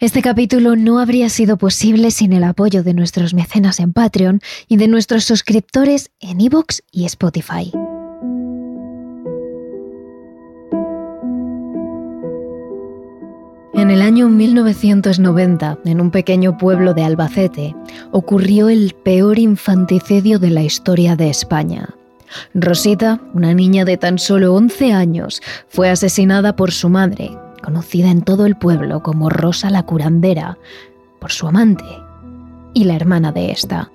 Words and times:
Este 0.00 0.22
capítulo 0.22 0.76
no 0.76 0.98
habría 0.98 1.28
sido 1.28 1.58
posible 1.58 2.10
sin 2.10 2.32
el 2.32 2.44
apoyo 2.44 2.82
de 2.82 2.94
nuestros 2.94 3.34
mecenas 3.34 3.80
en 3.80 3.92
Patreon 3.92 4.40
y 4.66 4.78
de 4.78 4.88
nuestros 4.88 5.24
suscriptores 5.24 6.10
en 6.20 6.40
iVoox 6.40 6.80
y 6.90 7.04
Spotify. 7.04 7.70
En 13.74 13.90
el 13.90 14.00
año 14.00 14.30
1990, 14.30 15.80
en 15.84 16.00
un 16.00 16.10
pequeño 16.10 16.56
pueblo 16.56 16.94
de 16.94 17.04
Albacete, 17.04 17.76
ocurrió 18.10 18.70
el 18.70 18.94
peor 18.94 19.38
infanticidio 19.38 20.38
de 20.38 20.48
la 20.48 20.62
historia 20.62 21.14
de 21.14 21.28
España. 21.28 21.90
Rosita, 22.54 23.20
una 23.34 23.52
niña 23.52 23.84
de 23.84 23.98
tan 23.98 24.18
solo 24.18 24.54
11 24.54 24.94
años, 24.94 25.42
fue 25.68 25.90
asesinada 25.90 26.56
por 26.56 26.72
su 26.72 26.88
madre, 26.88 27.32
conocida 27.60 28.10
en 28.10 28.22
todo 28.22 28.46
el 28.46 28.56
pueblo 28.56 29.02
como 29.02 29.30
Rosa 29.30 29.70
la 29.70 29.84
curandera, 29.84 30.58
por 31.18 31.32
su 31.32 31.46
amante 31.46 31.84
y 32.74 32.84
la 32.84 32.96
hermana 32.96 33.32
de 33.32 33.50
esta. 33.50 33.90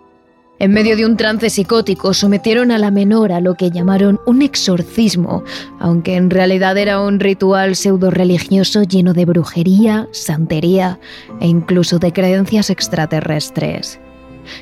En 0.58 0.72
medio 0.72 0.96
de 0.96 1.06
un 1.06 1.18
trance 1.18 1.50
psicótico 1.50 2.14
sometieron 2.14 2.72
a 2.72 2.78
la 2.78 2.90
menor 2.90 3.34
a 3.34 3.42
lo 3.42 3.56
que 3.56 3.72
llamaron 3.72 4.22
un 4.26 4.42
exorcismo, 4.42 5.44
aunque 5.80 6.16
en 6.16 6.30
realidad 6.30 6.78
era 6.78 7.02
un 7.02 7.20
ritual 7.20 7.76
pseudo 7.76 8.10
religioso 8.10 8.84
lleno 8.84 9.14
de 9.14 9.26
brujería, 9.26 10.08
santería 10.12 10.98
e 11.42 11.48
incluso 11.48 12.00
de 12.00 12.14
creencias 12.14 12.70
extraterrestres. 12.70 14.00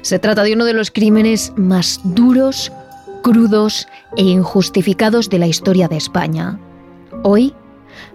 Se 0.02 0.18
trata 0.18 0.44
de 0.44 0.54
uno 0.54 0.66
de 0.66 0.74
los 0.74 0.90
crímenes 0.90 1.54
más 1.58 2.02
duros, 2.04 2.72
crudos 3.22 3.88
e 4.18 4.24
injustificados 4.24 5.30
de 5.30 5.40
la 5.40 5.48
historia 5.48 5.88
de 5.88 5.98
España. 5.98 6.59
Hoy 7.22 7.54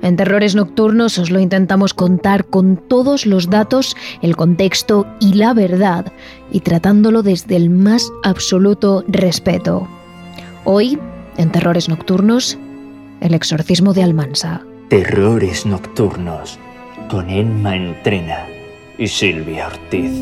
en 0.02 0.16
Terrores 0.16 0.54
Nocturnos 0.54 1.18
os 1.18 1.30
lo 1.30 1.40
intentamos 1.40 1.94
contar 1.94 2.46
con 2.46 2.76
todos 2.76 3.26
los 3.26 3.50
datos, 3.50 3.96
el 4.22 4.36
contexto 4.36 5.06
y 5.20 5.34
la 5.34 5.54
verdad, 5.54 6.12
y 6.52 6.60
tratándolo 6.60 7.22
desde 7.22 7.56
el 7.56 7.70
más 7.70 8.10
absoluto 8.22 9.04
respeto. 9.08 9.88
Hoy, 10.64 10.98
en 11.36 11.50
Terrores 11.50 11.88
Nocturnos, 11.88 12.58
el 13.20 13.34
exorcismo 13.34 13.92
de 13.94 14.02
Almansa. 14.02 14.62
Terrores 14.88 15.66
Nocturnos, 15.66 16.58
con 17.10 17.28
Emma 17.30 17.76
Entrena 17.76 18.46
y 18.98 19.06
Silvia 19.06 19.66
Ortiz. 19.66 20.12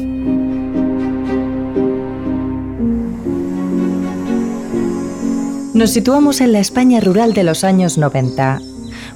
Nos 5.75 5.91
situamos 5.91 6.41
en 6.41 6.53
la 6.53 6.59
España 6.59 7.00
rural 7.00 7.34
de 7.34 7.45
los 7.45 7.62
años 7.62 7.99
90 7.99 8.62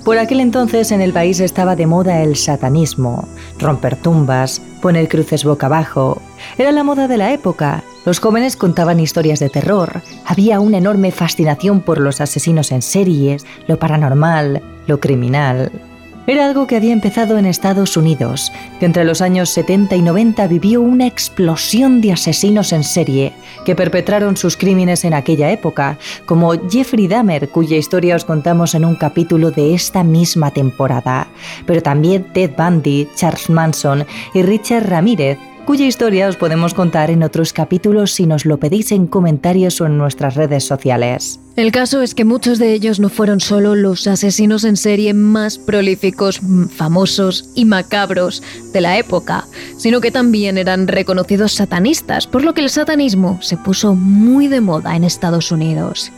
por 0.05 0.19
aquel 0.19 0.41
entonces 0.41 0.93
en 0.93 1.01
el 1.01 1.13
país 1.13 1.41
estaba 1.41 1.77
de 1.77 1.87
moda 1.87 2.23
el 2.23 2.37
satanismo, 2.37 3.29
romper 3.59 3.97
tumbas, 3.97 4.61
poner 4.81 5.09
cruces 5.09 5.45
boca 5.45 5.67
abajo. 5.67 6.21
Era 6.59 6.73
la 6.73 6.85
moda 6.85 7.09
de 7.09 7.17
la 7.17 7.33
época. 7.33 7.83
Los 8.07 8.19
jóvenes 8.19 8.57
contaban 8.57 9.01
historias 9.01 9.41
de 9.41 9.51
terror. 9.51 10.03
Había 10.25 10.61
una 10.61 10.79
enorme 10.79 11.13
fascinación 11.13 11.81
por 11.81 12.01
los 12.01 12.21
asesinos 12.21 12.73
en 12.73 12.83
series, 12.83 13.45
lo 13.67 13.79
paranormal, 13.79 14.63
lo 14.87 15.01
criminal. 15.01 15.71
Era 16.31 16.47
algo 16.47 16.69
que 16.69 16.77
había 16.77 16.93
empezado 16.93 17.39
en 17.39 17.45
Estados 17.45 17.97
Unidos, 17.97 18.53
que 18.79 18.87
entre 18.87 19.05
los 19.05 19.21
años 19.21 19.51
70 19.51 19.97
y 19.97 20.03
90 20.03 20.47
vivió 20.47 20.81
una 20.81 21.09
explosión 21.09 22.01
de 22.01 22.13
asesinos 22.13 22.73
en 22.73 22.85
serie 22.85 23.33
que 23.65 23.75
perpetraron 23.75 24.37
sus 24.37 24.57
crímenes 24.57 25.05
en 25.05 25.13
aquella 25.13 25.51
época, 25.51 25.99
como 26.27 26.53
Jeffrey 26.71 27.09
Dahmer, 27.09 27.49
cuya 27.49 27.77
historia 27.77 28.15
os 28.15 28.25
contamos 28.25 28.77
en 28.77 28.85
un 28.85 28.95
capítulo 28.95 29.51
de 29.51 29.75
esta 29.75 30.05
misma 30.05 30.53
temporada, 30.53 31.27
pero 31.67 31.83
también 31.83 32.33
Ted 32.33 32.53
Bundy, 32.57 33.09
Charles 33.17 33.51
Manson 33.51 34.07
y 34.33 34.43
Richard 34.43 34.89
Ramírez, 34.89 35.37
cuya 35.71 35.87
historia 35.87 36.27
os 36.27 36.35
podemos 36.35 36.75
contar 36.75 37.13
en 37.13 37.23
otros 37.23 37.53
capítulos 37.53 38.11
si 38.11 38.27
nos 38.27 38.45
lo 38.45 38.59
pedís 38.59 38.91
en 38.91 39.07
comentarios 39.07 39.81
o 39.81 39.87
en 39.87 39.99
nuestras 39.99 40.35
redes 40.35 40.65
sociales. 40.65 41.39
El 41.55 41.71
caso 41.71 42.03
es 42.03 42.17
que 42.17 42.25
muchos 42.25 42.59
de 42.59 42.73
ellos 42.73 42.99
no 42.99 43.09
fueron 43.09 43.39
solo 43.39 43.77
los 43.77 44.09
asesinos 44.09 44.65
en 44.65 44.77
serie 44.77 45.15
más 45.15 45.59
prolíficos, 45.59 46.41
famosos 46.75 47.51
y 47.55 47.67
macabros 47.67 48.43
de 48.73 48.81
la 48.81 48.99
época, 48.99 49.45
sino 49.77 50.01
que 50.01 50.11
también 50.11 50.59
eran 50.59 50.89
reconocidos 50.89 51.53
satanistas, 51.53 52.27
por 52.27 52.43
lo 52.43 52.53
que 52.53 52.63
el 52.63 52.71
satanismo 52.71 53.39
se 53.41 53.57
puso 53.57 53.95
muy 53.95 54.49
de 54.49 54.61
moda 54.61 54.97
en 54.97 55.05
Estados 55.05 55.53
Unidos. 55.53 56.11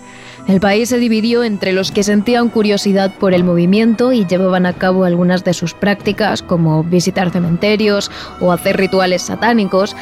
El 0.48 0.58
país 0.58 0.88
se 0.88 0.98
dividió 0.98 1.44
entre 1.44 1.72
los 1.72 1.92
que 1.92 2.03
sentían 2.03 2.48
curiosidad 2.48 3.12
por 3.19 3.32
el 3.32 3.44
movimiento 3.44 4.12
y 4.12 4.26
llevaban 4.26 4.66
a 4.66 4.72
cabo 4.72 5.04
algunas 5.04 5.44
de 5.44 5.54
sus 5.54 5.72
prácticas, 5.72 6.42
como 6.42 6.82
visitar 6.82 7.30
cementerios 7.30 8.10
o 8.41 8.50
hacer 8.50 8.76
rituales 8.76 9.22
satánicos, 9.22 9.94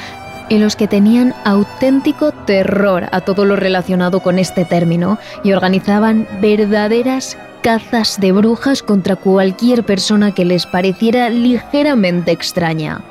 y 0.48 0.58
los 0.58 0.76
que 0.76 0.88
tenían 0.88 1.34
auténtico 1.44 2.32
terror 2.32 3.06
a 3.12 3.20
todo 3.20 3.44
lo 3.44 3.54
relacionado 3.54 4.20
con 4.20 4.38
este 4.38 4.64
término 4.64 5.18
y 5.44 5.52
organizaban 5.52 6.26
verdaderas 6.40 7.38
cazas 7.62 8.18
de 8.18 8.32
brujas 8.32 8.82
contra 8.82 9.16
cualquier 9.16 9.84
persona 9.84 10.32
que 10.32 10.44
les 10.44 10.66
pareciera 10.66 11.28
ligeramente 11.30 12.32
extraña. 12.32 13.02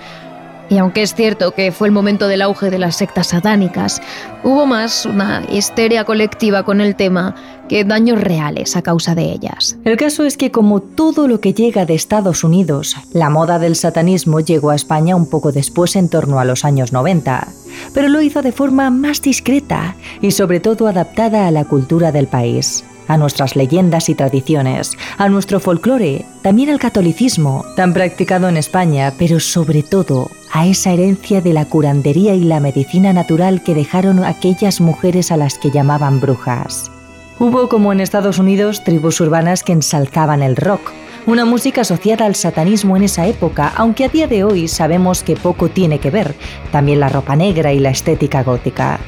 Y 0.70 0.78
aunque 0.78 1.02
es 1.02 1.16
cierto 1.16 1.52
que 1.52 1.72
fue 1.72 1.88
el 1.88 1.94
momento 1.94 2.28
del 2.28 2.44
auge 2.44 2.70
de 2.70 2.78
las 2.78 2.96
sectas 2.96 3.28
satánicas, 3.28 4.02
hubo 4.44 4.66
más 4.66 5.06
una 5.06 5.44
histeria 5.50 6.04
colectiva 6.04 6.64
con 6.64 6.80
el 6.80 6.96
tema 6.96 7.36
que 7.68 7.84
daños 7.84 8.22
reales 8.22 8.76
a 8.76 8.82
causa 8.82 9.16
de 9.16 9.32
ellas. 9.32 9.78
El 9.84 9.98
caso 9.98 10.26
es 10.26 10.38
que 10.38 10.52
como 10.52 10.82
todo 10.82 11.28
lo 11.28 11.40
que 11.40 11.54
llega 11.54 11.86
de 11.86 11.96
Estados 11.96 12.44
Unidos, 12.44 12.96
la 13.14 13.30
moda 13.30 13.60
del 13.60 13.76
satanismo 13.76 14.40
llegó 14.40 14.70
a 14.70 14.76
España 14.76 15.16
un 15.16 15.30
poco 15.30 15.52
después 15.52 15.96
en 15.96 16.10
torno 16.10 16.40
a 16.40 16.46
los 16.46 16.66
años 16.66 16.94
90, 16.94 17.48
pero 17.94 18.08
lo 18.08 18.22
hizo 18.22 18.42
de 18.42 18.52
forma 18.52 18.90
más 18.90 19.22
discreta 19.22 19.96
y 20.22 20.32
sobre 20.32 20.60
todo 20.60 20.88
adaptada 20.88 21.48
a 21.48 21.52
la 21.52 21.66
cultura 21.66 22.12
del 22.12 22.28
país 22.28 22.84
a 23.10 23.18
nuestras 23.18 23.58
leyendas 23.58 24.08
y 24.08 24.16
tradiciones, 24.16 24.98
a 25.18 25.28
nuestro 25.28 25.60
folclore, 25.60 26.26
también 26.42 26.70
al 26.70 26.80
catolicismo, 26.80 27.66
tan 27.76 27.94
practicado 27.94 28.48
en 28.48 28.56
España, 28.56 29.14
pero 29.20 29.42
sobre 29.42 29.84
todo 29.84 30.32
a 30.54 30.66
esa 30.68 30.92
herencia 30.92 31.42
de 31.42 31.52
la 31.52 31.66
curandería 31.66 32.36
y 32.36 32.44
la 32.44 32.62
medicina 32.62 33.12
natural 33.12 33.64
que 33.64 33.76
dejaron 33.76 34.24
aquellas 34.24 34.80
mujeres 34.80 35.32
a 35.32 35.38
las 35.38 35.58
que 35.58 35.72
llamaban 35.72 36.22
brujas. 36.22 36.92
Hubo, 37.40 37.68
como 37.68 37.92
en 37.92 38.00
Estados 38.00 38.38
Unidos, 38.38 38.84
tribus 38.84 39.20
urbanas 39.22 39.64
que 39.64 39.74
ensalzaban 39.74 40.44
el 40.44 40.56
rock, 40.56 40.92
una 41.26 41.46
música 41.46 41.82
asociada 41.82 42.26
al 42.26 42.36
satanismo 42.36 42.96
en 42.98 43.04
esa 43.04 43.28
época, 43.28 43.72
aunque 43.76 44.06
a 44.06 44.10
día 44.10 44.28
de 44.28 44.44
hoy 44.44 44.68
sabemos 44.68 45.24
que 45.24 45.36
poco 45.36 45.70
tiene 45.70 46.00
que 46.00 46.12
ver, 46.12 46.36
también 46.72 47.00
la 47.00 47.10
ropa 47.10 47.36
negra 47.36 47.74
y 47.74 47.80
la 47.80 47.90
estética 47.90 48.44
gótica. 48.44 49.00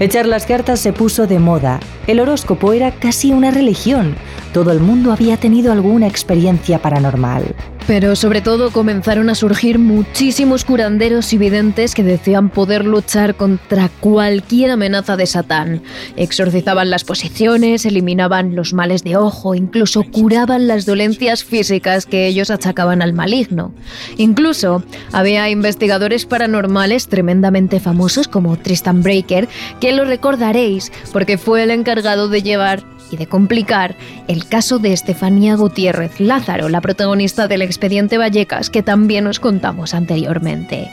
Echar 0.00 0.26
las 0.26 0.46
cartas 0.46 0.80
se 0.80 0.92
puso 0.92 1.26
de 1.26 1.38
moda. 1.38 1.80
El 2.06 2.20
horóscopo 2.20 2.72
era 2.72 2.90
casi 2.90 3.32
una 3.32 3.50
religión. 3.50 4.14
Todo 4.52 4.72
el 4.72 4.80
mundo 4.80 5.12
había 5.12 5.36
tenido 5.36 5.72
alguna 5.72 6.06
experiencia 6.06 6.80
paranormal. 6.80 7.54
Pero 7.86 8.16
sobre 8.16 8.40
todo 8.40 8.70
comenzaron 8.70 9.28
a 9.28 9.34
surgir 9.34 9.78
muchísimos 9.78 10.64
curanderos 10.64 11.34
y 11.34 11.38
videntes 11.38 11.94
que 11.94 12.02
decían 12.02 12.48
poder 12.48 12.86
luchar 12.86 13.34
contra 13.34 13.90
cualquier 14.00 14.70
amenaza 14.70 15.18
de 15.18 15.26
Satán. 15.26 15.82
Exorcizaban 16.16 16.88
las 16.88 17.04
posiciones, 17.04 17.84
eliminaban 17.84 18.56
los 18.56 18.72
males 18.72 19.04
de 19.04 19.18
ojo, 19.18 19.54
incluso 19.54 20.02
curaban 20.02 20.66
las 20.66 20.86
dolencias 20.86 21.44
físicas 21.44 22.06
que 22.06 22.26
ellos 22.26 22.50
achacaban 22.50 23.02
al 23.02 23.12
maligno. 23.12 23.74
Incluso 24.16 24.82
había 25.12 25.50
investigadores 25.50 26.24
paranormales 26.24 27.08
tremendamente 27.08 27.80
famosos 27.80 28.28
como 28.28 28.56
Tristan 28.56 29.02
Breaker, 29.02 29.46
que 29.80 29.92
lo 29.92 30.06
recordaréis 30.06 30.90
porque 31.12 31.36
fue 31.36 31.62
el 31.62 31.70
encargado 31.70 32.28
de 32.28 32.42
llevar 32.42 32.82
y 33.10 33.16
de 33.16 33.26
complicar 33.26 33.96
el 34.28 34.46
caso 34.46 34.78
de 34.78 34.92
Estefanía 34.92 35.56
Gutiérrez 35.56 36.20
Lázaro, 36.20 36.68
la 36.68 36.80
protagonista 36.80 37.48
del 37.48 37.62
expediente 37.74 38.18
Vallecas 38.18 38.70
que 38.70 38.82
también 38.82 39.26
os 39.26 39.40
contamos 39.40 39.94
anteriormente. 39.94 40.88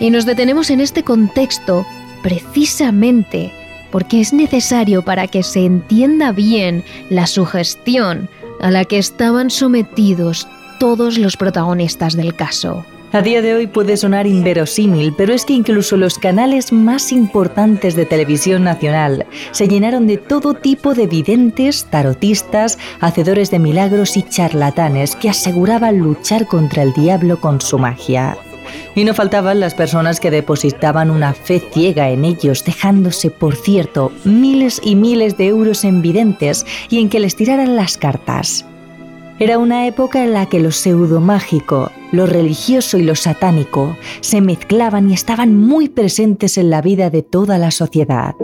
Y 0.00 0.10
nos 0.10 0.24
detenemos 0.24 0.70
en 0.70 0.80
este 0.80 1.02
contexto 1.02 1.84
precisamente 2.22 3.52
porque 3.90 4.20
es 4.20 4.32
necesario 4.32 5.02
para 5.02 5.26
que 5.26 5.42
se 5.42 5.64
entienda 5.64 6.32
bien 6.32 6.84
la 7.10 7.26
sugestión 7.26 8.28
a 8.60 8.70
la 8.70 8.84
que 8.84 8.98
estaban 8.98 9.50
sometidos 9.50 10.46
todos 10.78 11.18
los 11.18 11.36
protagonistas 11.36 12.16
del 12.16 12.34
caso. 12.34 12.84
A 13.10 13.22
día 13.22 13.40
de 13.40 13.54
hoy 13.54 13.66
puede 13.66 13.96
sonar 13.96 14.26
inverosímil, 14.26 15.14
pero 15.16 15.32
es 15.32 15.46
que 15.46 15.54
incluso 15.54 15.96
los 15.96 16.18
canales 16.18 16.72
más 16.72 17.10
importantes 17.10 17.96
de 17.96 18.04
televisión 18.04 18.64
nacional 18.64 19.24
se 19.50 19.66
llenaron 19.66 20.06
de 20.06 20.18
todo 20.18 20.52
tipo 20.52 20.92
de 20.92 21.06
videntes, 21.06 21.86
tarotistas, 21.86 22.78
hacedores 23.00 23.50
de 23.50 23.60
milagros 23.60 24.18
y 24.18 24.24
charlatanes 24.24 25.16
que 25.16 25.30
aseguraban 25.30 25.98
luchar 26.00 26.46
contra 26.46 26.82
el 26.82 26.92
diablo 26.92 27.40
con 27.40 27.62
su 27.62 27.78
magia. 27.78 28.36
Y 28.94 29.04
no 29.04 29.14
faltaban 29.14 29.58
las 29.58 29.72
personas 29.72 30.20
que 30.20 30.30
depositaban 30.30 31.10
una 31.10 31.32
fe 31.32 31.62
ciega 31.72 32.10
en 32.10 32.26
ellos, 32.26 32.62
dejándose, 32.62 33.30
por 33.30 33.56
cierto, 33.56 34.12
miles 34.24 34.82
y 34.84 34.96
miles 34.96 35.38
de 35.38 35.46
euros 35.46 35.84
en 35.84 36.02
videntes 36.02 36.66
y 36.90 37.00
en 37.00 37.08
que 37.08 37.20
les 37.20 37.36
tiraran 37.36 37.74
las 37.74 37.96
cartas. 37.96 38.66
Era 39.40 39.58
una 39.58 39.86
época 39.86 40.24
en 40.24 40.32
la 40.32 40.46
que 40.46 40.58
lo 40.58 40.72
pseudomágico, 40.72 41.92
lo 42.10 42.26
religioso 42.26 42.98
y 42.98 43.04
lo 43.04 43.14
satánico 43.14 43.96
se 44.20 44.40
mezclaban 44.40 45.10
y 45.10 45.14
estaban 45.14 45.54
muy 45.54 45.88
presentes 45.88 46.58
en 46.58 46.70
la 46.70 46.82
vida 46.82 47.08
de 47.08 47.22
toda 47.22 47.56
la 47.56 47.70
sociedad. 47.70 48.34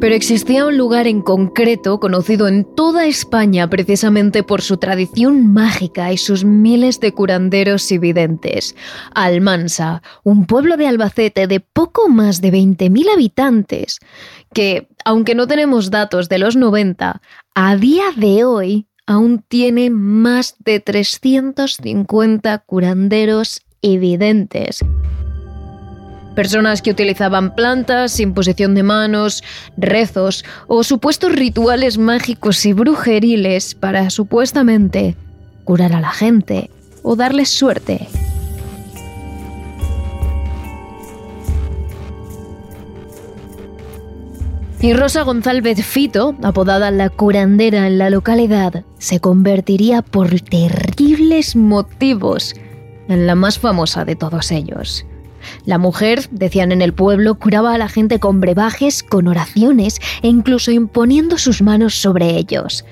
Pero 0.00 0.14
existía 0.14 0.64
un 0.64 0.78
lugar 0.78 1.08
en 1.08 1.22
concreto 1.22 1.98
conocido 1.98 2.46
en 2.46 2.64
toda 2.76 3.06
España 3.06 3.68
precisamente 3.68 4.44
por 4.44 4.62
su 4.62 4.76
tradición 4.76 5.52
mágica 5.52 6.12
y 6.12 6.18
sus 6.18 6.44
miles 6.44 7.00
de 7.00 7.12
curanderos 7.12 7.90
y 7.90 7.98
videntes. 7.98 8.76
Almansa, 9.12 10.02
un 10.22 10.46
pueblo 10.46 10.76
de 10.76 10.86
Albacete 10.86 11.48
de 11.48 11.58
poco 11.58 12.08
más 12.08 12.40
de 12.40 12.52
20.000 12.52 13.12
habitantes, 13.12 13.98
que, 14.54 14.88
aunque 15.04 15.34
no 15.34 15.48
tenemos 15.48 15.90
datos 15.90 16.28
de 16.28 16.38
los 16.38 16.54
90, 16.54 17.20
a 17.54 17.76
día 17.76 18.04
de 18.16 18.44
hoy 18.44 18.86
aún 19.04 19.42
tiene 19.48 19.90
más 19.90 20.54
de 20.60 20.78
350 20.78 22.58
curanderos 22.58 23.62
evidentes. 23.82 24.84
Personas 26.38 26.82
que 26.82 26.92
utilizaban 26.92 27.52
plantas, 27.56 28.20
imposición 28.20 28.76
de 28.76 28.84
manos, 28.84 29.42
rezos 29.76 30.44
o 30.68 30.84
supuestos 30.84 31.32
rituales 31.32 31.98
mágicos 31.98 32.64
y 32.64 32.72
brujeriles 32.72 33.74
para 33.74 34.08
supuestamente 34.08 35.16
curar 35.64 35.92
a 35.94 36.00
la 36.00 36.12
gente 36.12 36.70
o 37.02 37.16
darles 37.16 37.48
suerte. 37.48 38.06
Y 44.80 44.92
Rosa 44.92 45.22
González 45.22 45.84
Fito, 45.84 46.36
apodada 46.44 46.92
la 46.92 47.10
curandera 47.10 47.88
en 47.88 47.98
la 47.98 48.10
localidad, 48.10 48.84
se 48.98 49.18
convertiría 49.18 50.02
por 50.02 50.40
terribles 50.40 51.56
motivos 51.56 52.54
en 53.08 53.26
la 53.26 53.34
más 53.34 53.58
famosa 53.58 54.04
de 54.04 54.14
todos 54.14 54.52
ellos. 54.52 55.04
La 55.64 55.78
mujer, 55.78 56.28
decían 56.30 56.72
en 56.72 56.82
el 56.82 56.92
pueblo, 56.92 57.38
curaba 57.38 57.74
a 57.74 57.78
la 57.78 57.88
gente 57.88 58.18
con 58.18 58.40
brebajes, 58.40 59.02
con 59.02 59.28
oraciones 59.28 60.00
e 60.22 60.28
incluso 60.28 60.70
imponiendo 60.70 61.38
sus 61.38 61.62
manos 61.62 61.94
sobre 61.94 62.36
ellos. 62.36 62.84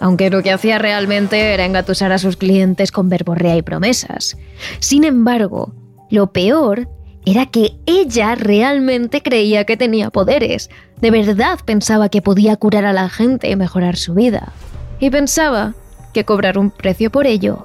Aunque 0.00 0.30
lo 0.30 0.42
que 0.42 0.52
hacía 0.52 0.78
realmente 0.78 1.54
era 1.54 1.64
engatusar 1.64 2.12
a 2.12 2.18
sus 2.18 2.36
clientes 2.36 2.92
con 2.92 3.08
verborrea 3.08 3.56
y 3.56 3.62
promesas. 3.62 4.36
Sin 4.78 5.04
embargo, 5.04 5.72
lo 6.10 6.32
peor 6.32 6.88
era 7.26 7.46
que 7.46 7.76
ella 7.86 8.34
realmente 8.36 9.22
creía 9.22 9.64
que 9.64 9.76
tenía 9.76 10.10
poderes. 10.10 10.70
De 11.00 11.10
verdad 11.10 11.58
pensaba 11.64 12.08
que 12.08 12.22
podía 12.22 12.56
curar 12.56 12.84
a 12.84 12.92
la 12.92 13.08
gente 13.08 13.50
y 13.50 13.56
mejorar 13.56 13.96
su 13.96 14.14
vida. 14.14 14.52
Y 15.00 15.10
pensaba 15.10 15.74
que 16.14 16.24
cobrar 16.24 16.58
un 16.58 16.70
precio 16.70 17.10
por 17.10 17.26
ello 17.26 17.64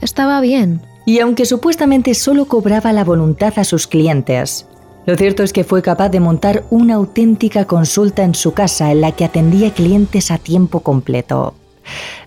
estaba 0.00 0.40
bien. 0.40 0.80
Y 1.08 1.20
aunque 1.20 1.46
supuestamente 1.46 2.12
solo 2.12 2.44
cobraba 2.44 2.92
la 2.92 3.02
voluntad 3.02 3.54
a 3.58 3.64
sus 3.64 3.86
clientes, 3.86 4.66
lo 5.06 5.16
cierto 5.16 5.42
es 5.42 5.54
que 5.54 5.64
fue 5.64 5.80
capaz 5.80 6.10
de 6.10 6.20
montar 6.20 6.64
una 6.68 6.96
auténtica 6.96 7.64
consulta 7.64 8.24
en 8.24 8.34
su 8.34 8.52
casa 8.52 8.92
en 8.92 9.00
la 9.00 9.12
que 9.12 9.24
atendía 9.24 9.72
clientes 9.72 10.30
a 10.30 10.36
tiempo 10.36 10.80
completo. 10.80 11.54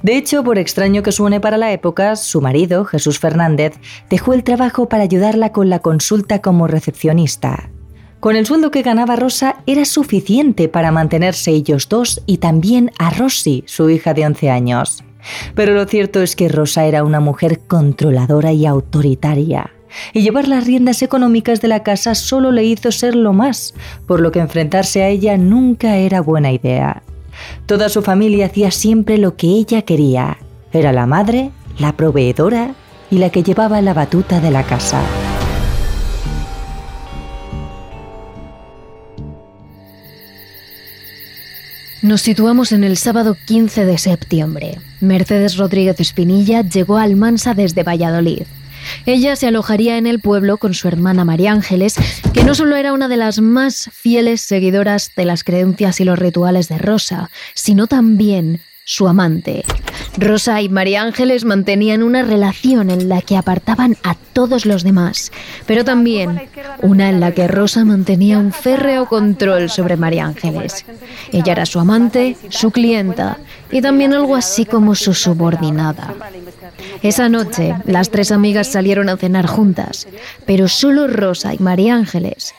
De 0.01 0.17
hecho, 0.17 0.43
por 0.43 0.57
extraño 0.57 1.03
que 1.03 1.11
suene 1.11 1.39
para 1.39 1.57
la 1.57 1.71
época, 1.71 2.15
su 2.15 2.41
marido, 2.41 2.83
Jesús 2.83 3.19
Fernández, 3.19 3.75
dejó 4.09 4.33
el 4.33 4.43
trabajo 4.43 4.89
para 4.89 5.03
ayudarla 5.03 5.51
con 5.51 5.69
la 5.69 5.77
consulta 5.77 6.41
como 6.41 6.65
recepcionista. 6.65 7.69
Con 8.19 8.35
el 8.35 8.47
sueldo 8.47 8.71
que 8.71 8.81
ganaba 8.81 9.15
Rosa 9.15 9.57
era 9.67 9.85
suficiente 9.85 10.69
para 10.69 10.91
mantenerse 10.91 11.51
ellos 11.51 11.87
dos 11.87 12.23
y 12.25 12.37
también 12.37 12.89
a 12.97 13.11
Rosy, 13.11 13.63
su 13.67 13.91
hija 13.91 14.15
de 14.15 14.25
11 14.25 14.49
años. 14.49 15.03
Pero 15.55 15.73
lo 15.73 15.85
cierto 15.85 16.21
es 16.21 16.35
que 16.35 16.49
Rosa 16.49 16.85
era 16.85 17.03
una 17.03 17.19
mujer 17.19 17.59
controladora 17.67 18.51
y 18.51 18.65
autoritaria, 18.65 19.71
y 20.13 20.21
llevar 20.21 20.47
las 20.47 20.65
riendas 20.65 21.01
económicas 21.01 21.61
de 21.61 21.67
la 21.67 21.83
casa 21.83 22.15
solo 22.15 22.51
le 22.51 22.63
hizo 22.63 22.91
ser 22.91 23.15
lo 23.15 23.33
más, 23.33 23.73
por 24.07 24.19
lo 24.19 24.31
que 24.31 24.39
enfrentarse 24.39 25.03
a 25.03 25.09
ella 25.09 25.37
nunca 25.37 25.97
era 25.97 26.21
buena 26.21 26.51
idea. 26.51 27.03
Toda 27.65 27.89
su 27.89 28.01
familia 28.01 28.47
hacía 28.47 28.71
siempre 28.71 29.17
lo 29.17 29.35
que 29.35 29.47
ella 29.47 29.81
quería. 29.83 30.37
Era 30.73 30.91
la 30.91 31.05
madre, 31.05 31.51
la 31.79 31.93
proveedora 31.93 32.73
y 33.09 33.17
la 33.17 33.29
que 33.29 33.43
llevaba 33.43 33.81
la 33.81 33.93
batuta 33.93 34.39
de 34.39 34.51
la 34.51 34.63
casa. 34.63 35.01
Nos 42.01 42.21
situamos 42.21 42.71
en 42.71 42.83
el 42.83 42.97
sábado 42.97 43.37
15 43.45 43.85
de 43.85 43.99
septiembre. 43.99 44.79
Mercedes 45.01 45.57
Rodríguez 45.57 45.99
Espinilla 45.99 46.63
llegó 46.63 46.97
a 46.97 47.03
Almansa 47.03 47.53
desde 47.53 47.83
Valladolid. 47.83 48.41
Ella 49.05 49.35
se 49.35 49.45
alojaría 49.45 49.99
en 49.99 50.07
el 50.07 50.19
pueblo 50.19 50.57
con 50.57 50.73
su 50.73 50.87
hermana 50.87 51.25
María 51.25 51.51
Ángeles, 51.51 51.95
que 52.33 52.43
no 52.43 52.55
solo 52.55 52.75
era 52.75 52.93
una 52.93 53.07
de 53.07 53.17
las 53.17 53.39
más 53.39 53.91
fieles 53.93 54.41
seguidoras 54.41 55.11
de 55.15 55.25
las 55.25 55.43
creencias 55.43 55.99
y 55.99 56.03
los 56.03 56.17
rituales 56.17 56.69
de 56.69 56.79
Rosa, 56.79 57.29
sino 57.53 57.85
también 57.85 58.61
su 58.85 59.07
amante. 59.07 59.63
Rosa 60.17 60.61
y 60.61 60.69
María 60.69 61.03
Ángeles 61.03 61.45
mantenían 61.45 62.03
una 62.03 62.23
relación 62.23 62.89
en 62.89 63.07
la 63.07 63.21
que 63.21 63.37
apartaban 63.37 63.95
a 64.03 64.15
todos 64.15 64.65
los 64.65 64.83
demás, 64.83 65.31
pero 65.65 65.85
también 65.85 66.49
una 66.81 67.09
en 67.09 67.19
la 67.19 67.31
que 67.31 67.47
Rosa 67.47 67.85
mantenía 67.85 68.37
un 68.37 68.51
férreo 68.51 69.05
control 69.05 69.69
sobre 69.69 69.97
María 69.97 70.25
Ángeles. 70.25 70.85
Ella 71.31 71.53
era 71.53 71.65
su 71.65 71.79
amante, 71.79 72.35
su 72.49 72.71
clienta 72.71 73.37
y 73.71 73.81
también 73.81 74.13
algo 74.13 74.35
así 74.35 74.65
como 74.65 74.95
su 74.95 75.13
subordinada. 75.13 76.13
Esa 77.01 77.29
noche, 77.29 77.75
las 77.85 78.09
tres 78.09 78.31
amigas 78.31 78.67
salieron 78.67 79.09
a 79.09 79.17
cenar 79.17 79.47
juntas, 79.47 80.07
pero 80.45 80.67
solo 80.67 81.07
Rosa 81.07 81.53
y 81.53 81.59
María 81.59 81.95
Ángeles 81.95 82.53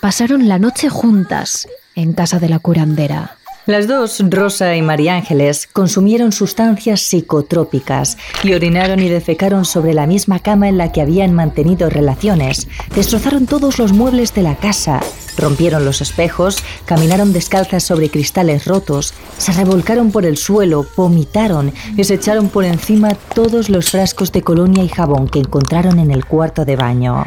pasaron 0.00 0.48
la 0.48 0.58
noche 0.58 0.88
juntas 0.88 1.68
en 1.94 2.12
casa 2.12 2.38
de 2.38 2.48
la 2.48 2.60
curandera. 2.60 3.37
Las 3.68 3.86
dos, 3.86 4.24
Rosa 4.30 4.74
y 4.76 4.80
María 4.80 5.16
Ángeles, 5.16 5.66
consumieron 5.70 6.32
sustancias 6.32 7.02
psicotrópicas 7.02 8.16
y 8.42 8.54
orinaron 8.54 8.98
y 9.00 9.10
defecaron 9.10 9.66
sobre 9.66 9.92
la 9.92 10.06
misma 10.06 10.38
cama 10.38 10.70
en 10.70 10.78
la 10.78 10.90
que 10.90 11.02
habían 11.02 11.34
mantenido 11.34 11.90
relaciones. 11.90 12.66
Destrozaron 12.96 13.44
todos 13.44 13.78
los 13.78 13.92
muebles 13.92 14.32
de 14.32 14.40
la 14.40 14.56
casa, 14.56 15.00
rompieron 15.36 15.84
los 15.84 16.00
espejos, 16.00 16.64
caminaron 16.86 17.34
descalzas 17.34 17.82
sobre 17.82 18.08
cristales 18.08 18.64
rotos, 18.64 19.12
se 19.36 19.52
revolcaron 19.52 20.12
por 20.12 20.24
el 20.24 20.38
suelo, 20.38 20.86
vomitaron 20.96 21.74
y 21.94 22.04
se 22.04 22.14
echaron 22.14 22.48
por 22.48 22.64
encima 22.64 23.16
todos 23.34 23.68
los 23.68 23.90
frascos 23.90 24.32
de 24.32 24.40
colonia 24.40 24.82
y 24.82 24.88
jabón 24.88 25.28
que 25.28 25.40
encontraron 25.40 25.98
en 25.98 26.10
el 26.10 26.24
cuarto 26.24 26.64
de 26.64 26.76
baño. 26.76 27.26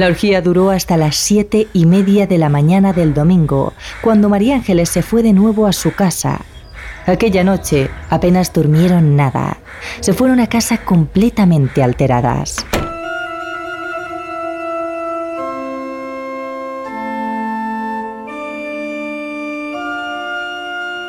La 0.00 0.06
orgía 0.06 0.40
duró 0.40 0.70
hasta 0.70 0.96
las 0.96 1.14
siete 1.14 1.68
y 1.74 1.84
media 1.84 2.26
de 2.26 2.38
la 2.38 2.48
mañana 2.48 2.94
del 2.94 3.12
domingo, 3.12 3.74
cuando 4.00 4.30
María 4.30 4.54
Ángeles 4.54 4.88
se 4.88 5.02
fue 5.02 5.22
de 5.22 5.34
nuevo 5.34 5.66
a 5.66 5.74
su 5.74 5.92
casa. 5.92 6.40
Aquella 7.04 7.44
noche 7.44 7.90
apenas 8.08 8.50
durmieron 8.50 9.14
nada. 9.14 9.58
Se 10.00 10.14
fueron 10.14 10.40
a 10.40 10.46
casa 10.46 10.78
completamente 10.78 11.82
alteradas. 11.82 12.64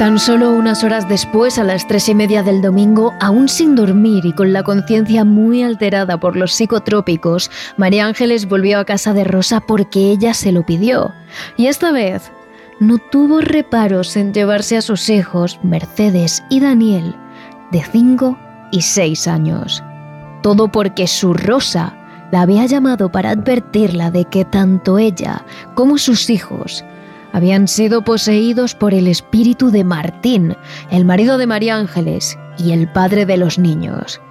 Tan 0.02 0.18
solo 0.18 0.50
unas 0.50 0.84
horas 0.84 1.08
después, 1.08 1.60
a 1.60 1.64
las 1.64 1.88
tres 1.88 2.10
y 2.10 2.16
media 2.16 2.42
del 2.42 2.64
domingo, 2.64 3.14
aún 3.20 3.48
sin 3.48 3.76
dormir 3.76 4.26
y 4.26 4.34
con 4.34 4.52
la 4.52 4.64
conciencia 4.64 5.24
muy 5.24 5.62
alterada 5.62 6.20
por 6.20 6.36
los 6.36 6.54
psicotrópicos, 6.54 7.52
María 7.78 8.08
Ángeles 8.08 8.48
volvió 8.48 8.80
a 8.80 8.86
casa 8.86 9.14
de 9.14 9.24
Rosa 9.24 9.60
porque 9.60 10.10
ella 10.10 10.34
se 10.34 10.52
lo 10.52 10.66
pidió. 10.66 11.14
Y 11.56 11.68
esta 11.68 11.92
vez 11.92 12.32
no 12.80 12.98
tuvo 12.98 13.42
reparos 13.42 14.18
en 14.18 14.34
llevarse 14.34 14.76
a 14.76 14.82
sus 14.82 15.08
hijos, 15.08 15.60
Mercedes 15.62 16.44
y 16.50 16.62
Daniel, 16.62 17.16
de 17.72 17.84
5 17.84 18.40
y 18.72 18.82
6 18.82 19.28
años. 19.28 19.84
Todo 20.42 20.72
porque 20.72 21.06
su 21.06 21.36
Rosa 21.36 21.94
la 22.32 22.42
había 22.42 22.66
llamado 22.66 23.12
para 23.12 23.30
advertirla 23.30 24.10
de 24.10 24.26
que 24.26 24.46
tanto 24.46 24.98
ella 24.98 25.46
como 25.76 26.00
sus 26.00 26.32
hijos 26.32 26.84
habían 27.34 27.68
sido 27.68 28.04
poseídos 28.04 28.76
por 28.76 28.94
el 28.94 29.08
espíritu 29.08 29.72
de 29.72 29.84
Martín, 29.84 30.56
el 30.92 31.06
marido 31.06 31.38
de 31.38 31.48
María 31.48 31.78
Ángeles 31.78 32.38
y 32.58 32.72
el 32.72 32.92
padre 32.92 33.26
de 33.26 33.38
los 33.38 33.58
niños. 33.58 34.22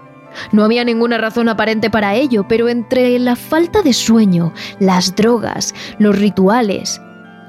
No 0.52 0.64
había 0.64 0.85
ninguna 0.85 1.19
razón 1.19 1.49
aparente 1.49 1.90
para 1.90 2.14
ello, 2.14 2.47
pero 2.49 2.69
entre 2.69 3.19
la 3.19 3.37
falta 3.37 3.83
de 3.83 3.92
sueño, 3.92 4.52
las 4.78 5.16
drogas, 5.16 5.75
los 5.99 6.19
rituales 6.19 7.00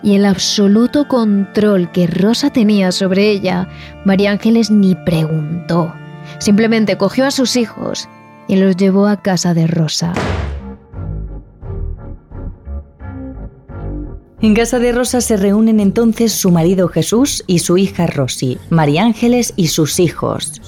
y 0.04 0.16
el 0.16 0.26
absoluto 0.26 1.08
control 1.08 1.92
que 1.92 2.08
Rosa 2.08 2.50
tenía 2.50 2.92
sobre 2.92 3.30
ella, 3.30 3.68
María 4.04 4.32
Ángeles 4.32 4.72
ni 4.72 4.96
preguntó. 4.96 5.94
Simplemente 6.40 6.98
cogió 6.98 7.26
a 7.26 7.32
sus 7.32 7.56
hijos 7.56 8.10
y 8.48 8.56
los 8.56 8.76
llevó 8.78 9.08
a 9.08 9.22
casa 9.22 9.54
de 9.54 9.68
Rosa. 9.68 10.14
En 14.44 14.56
casa 14.56 14.80
de 14.80 14.92
Rosa 14.92 15.22
se 15.22 15.38
reúnen 15.38 15.80
entonces 15.80 16.32
su 16.32 16.50
marido 16.50 16.88
Jesús 16.88 17.44
y 17.46 17.60
su 17.60 17.78
hija 17.78 18.08
Rosy, 18.08 18.58
María 18.72 19.04
Ángeles 19.04 19.54
y 19.56 19.68
sus 19.68 20.00
hijos. 20.00 20.60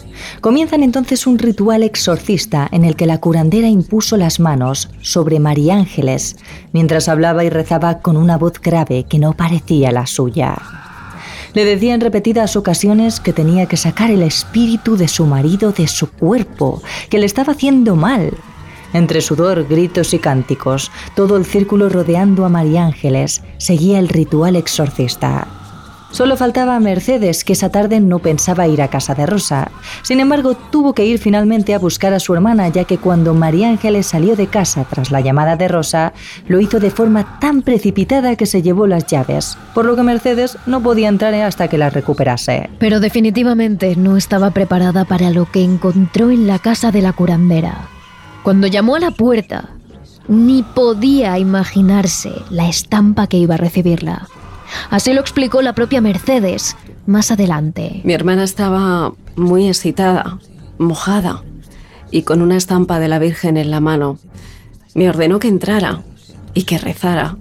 Comienzan 0.42 0.84
entonces 0.84 1.26
un 1.26 1.40
ritual 1.40 1.82
exorcista 1.82 2.70
en 2.72 2.86
el 2.86 2.96
que 2.96 3.08
la 3.08 3.20
curandera 3.20 3.68
impuso 3.68 4.16
las 4.16 4.40
manos 4.40 4.92
sobre 5.02 5.40
María 5.40 5.74
Ángeles 5.74 6.36
mientras 6.72 7.10
hablaba 7.10 7.44
y 7.46 7.50
rezaba 7.50 7.98
con 8.00 8.16
una 8.16 8.38
voz 8.38 8.62
grave 8.62 9.06
que 9.10 9.18
no 9.18 9.34
parecía 9.34 9.92
la 9.92 10.06
suya. 10.06 10.56
Le 11.56 11.66
decía 11.66 11.96
en 11.96 12.02
repetidas 12.02 12.56
ocasiones 12.56 13.20
que 13.20 13.34
tenía 13.34 13.66
que 13.66 13.78
sacar 13.78 14.12
el 14.12 14.22
espíritu 14.22 14.98
de 14.98 15.08
su 15.08 15.26
marido 15.26 15.72
de 15.72 15.88
su 15.88 16.12
cuerpo, 16.12 16.84
que 17.10 17.18
le 17.18 17.26
estaba 17.26 17.54
haciendo 17.54 17.96
mal, 17.96 18.34
entre 18.94 19.22
sudor, 19.22 19.68
gritos 19.68 20.14
y 20.14 20.20
cánticos, 20.20 20.92
todo 21.16 21.38
el 21.38 21.46
círculo 21.46 21.90
rodeando 21.90 22.46
a 22.46 22.50
María 22.50 22.86
Ángeles 22.86 23.44
seguía 23.58 24.00
el 24.00 24.10
ritual 24.10 24.56
exorcista. 24.56 25.48
Solo 26.14 26.38
faltaba 26.38 26.76
a 26.76 26.80
Mercedes, 26.80 27.44
que 27.44 27.54
esa 27.54 27.70
tarde 27.70 28.00
no 28.00 28.20
pensaba 28.20 28.68
ir 28.68 28.84
a 28.84 28.88
casa 28.88 29.16
de 29.16 29.26
Rosa. 29.26 29.72
Sin 30.04 30.20
embargo, 30.20 30.54
tuvo 30.54 30.94
que 30.94 31.08
ir 31.08 31.18
finalmente 31.18 31.74
a 31.74 31.80
buscar 31.80 32.14
a 32.14 32.20
su 32.20 32.36
hermana, 32.36 32.70
ya 32.70 32.84
que 32.84 33.00
cuando 33.00 33.34
María 33.34 33.70
Ángeles 33.70 34.06
salió 34.06 34.36
de 34.36 34.46
casa 34.46 34.86
tras 34.88 35.10
la 35.10 35.22
llamada 35.22 35.56
de 35.56 35.68
Rosa, 35.68 36.14
lo 36.48 36.60
hizo 36.60 36.80
de 36.80 36.92
forma 36.92 37.40
tan 37.40 37.64
precipitada 37.64 38.36
que 38.36 38.46
se 38.46 38.62
llevó 38.62 38.86
las 38.86 39.08
llaves, 39.08 39.58
por 39.74 39.86
lo 39.86 39.96
que 39.96 40.04
Mercedes 40.04 40.56
no 40.68 40.84
podía 40.84 41.10
entrar 41.10 41.34
hasta 41.34 41.68
que 41.68 41.80
las 41.80 41.96
recuperase. 41.96 42.70
Pero 42.78 43.00
definitivamente 43.00 43.96
no 43.96 44.16
estaba 44.16 44.52
preparada 44.52 45.06
para 45.06 45.32
lo 45.32 45.50
que 45.50 45.64
encontró 45.64 46.30
en 46.30 46.46
la 46.46 46.60
casa 46.60 46.92
de 46.92 47.02
la 47.02 47.14
curandera. 47.14 47.90
Cuando 48.44 48.68
llamó 48.68 48.96
a 48.96 49.00
la 49.00 49.12
puerta, 49.12 49.70
ni 50.28 50.64
podía 50.64 51.40
imaginarse 51.40 52.34
la 52.50 52.68
estampa 52.68 53.28
que 53.28 53.38
iba 53.38 53.56
a 53.56 53.58
recibirla. 53.58 54.28
Así 54.90 55.14
lo 55.14 55.22
explicó 55.22 55.62
la 55.62 55.74
propia 55.74 56.02
Mercedes 56.02 56.76
más 57.06 57.32
adelante. 57.32 58.02
Mi 58.04 58.14
hermana 58.14 58.44
estaba 58.44 59.14
muy 59.36 59.68
excitada, 59.68 60.40
mojada 60.78 61.44
y 62.12 62.24
con 62.24 62.42
una 62.42 62.58
estampa 62.58 63.00
de 63.00 63.08
la 63.08 63.20
Virgen 63.20 63.58
en 63.58 63.72
la 63.72 63.80
mano. 63.80 64.20
Me 64.94 65.10
ordenó 65.10 65.40
que 65.40 65.48
entrara 65.48 66.02
y 66.54 66.64
que 66.64 66.78
rezara. 66.78 67.38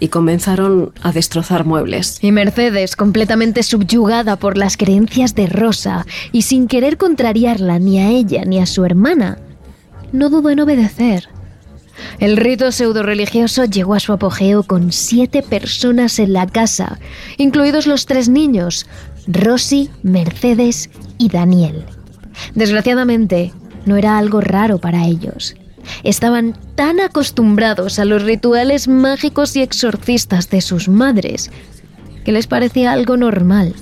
Y 0.00 0.08
comenzaron 0.08 0.92
a 1.02 1.10
destrozar 1.10 1.64
muebles. 1.64 2.22
Y 2.22 2.30
Mercedes, 2.30 2.94
completamente 2.94 3.64
subyugada 3.64 4.36
por 4.36 4.56
las 4.56 4.76
creencias 4.76 5.34
de 5.34 5.48
Rosa 5.48 6.06
y 6.30 6.42
sin 6.42 6.68
querer 6.68 6.98
contrariarla 6.98 7.80
ni 7.80 7.98
a 7.98 8.08
ella 8.10 8.44
ni 8.44 8.60
a 8.60 8.66
su 8.66 8.84
hermana, 8.84 9.38
no 10.12 10.30
dudó 10.30 10.50
en 10.50 10.60
obedecer. 10.60 11.28
El 12.18 12.36
rito 12.36 12.70
pseudo-religioso 12.70 13.64
llegó 13.64 13.94
a 13.94 14.00
su 14.00 14.12
apogeo 14.12 14.62
con 14.62 14.92
siete 14.92 15.42
personas 15.42 16.18
en 16.18 16.32
la 16.32 16.46
casa, 16.46 16.98
incluidos 17.36 17.86
los 17.86 18.06
tres 18.06 18.28
niños, 18.28 18.86
Rosy, 19.26 19.90
Mercedes 20.02 20.90
y 21.18 21.28
Daniel. 21.28 21.84
Desgraciadamente, 22.54 23.52
no 23.84 23.96
era 23.96 24.18
algo 24.18 24.40
raro 24.40 24.78
para 24.78 25.06
ellos. 25.06 25.56
Estaban 26.04 26.56
tan 26.74 27.00
acostumbrados 27.00 27.98
a 27.98 28.04
los 28.04 28.22
rituales 28.22 28.88
mágicos 28.88 29.56
y 29.56 29.62
exorcistas 29.62 30.50
de 30.50 30.60
sus 30.60 30.88
madres 30.88 31.50
que 32.24 32.32
les 32.32 32.46
parecía 32.46 32.92
algo 32.92 33.16
normal. 33.16 33.74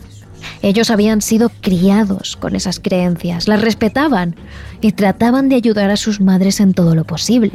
Ellos 0.62 0.90
habían 0.90 1.22
sido 1.22 1.50
criados 1.60 2.36
con 2.36 2.56
esas 2.56 2.80
creencias, 2.80 3.48
las 3.48 3.60
respetaban 3.60 4.36
y 4.80 4.92
trataban 4.92 5.48
de 5.48 5.56
ayudar 5.56 5.90
a 5.90 5.96
sus 5.96 6.20
madres 6.20 6.60
en 6.60 6.74
todo 6.74 6.94
lo 6.94 7.04
posible. 7.04 7.52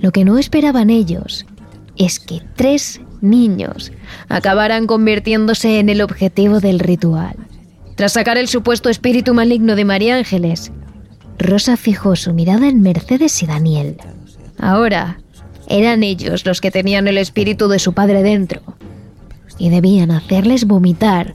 Lo 0.00 0.12
que 0.12 0.24
no 0.24 0.38
esperaban 0.38 0.90
ellos 0.90 1.46
es 1.96 2.20
que 2.20 2.42
tres 2.56 3.00
niños 3.20 3.92
acabaran 4.28 4.86
convirtiéndose 4.86 5.78
en 5.78 5.88
el 5.88 6.02
objetivo 6.02 6.60
del 6.60 6.78
ritual. 6.78 7.36
Tras 7.94 8.12
sacar 8.12 8.38
el 8.38 8.48
supuesto 8.48 8.88
espíritu 8.88 9.34
maligno 9.34 9.76
de 9.76 9.84
María 9.84 10.16
Ángeles, 10.16 10.72
Rosa 11.38 11.76
fijó 11.76 12.16
su 12.16 12.32
mirada 12.32 12.68
en 12.68 12.82
Mercedes 12.82 13.42
y 13.42 13.46
Daniel. 13.46 13.96
Ahora 14.58 15.18
eran 15.68 16.02
ellos 16.02 16.44
los 16.44 16.60
que 16.60 16.70
tenían 16.70 17.08
el 17.08 17.18
espíritu 17.18 17.68
de 17.68 17.78
su 17.78 17.92
padre 17.92 18.22
dentro 18.22 18.60
y 19.58 19.70
debían 19.70 20.10
hacerles 20.10 20.66
vomitar 20.66 21.34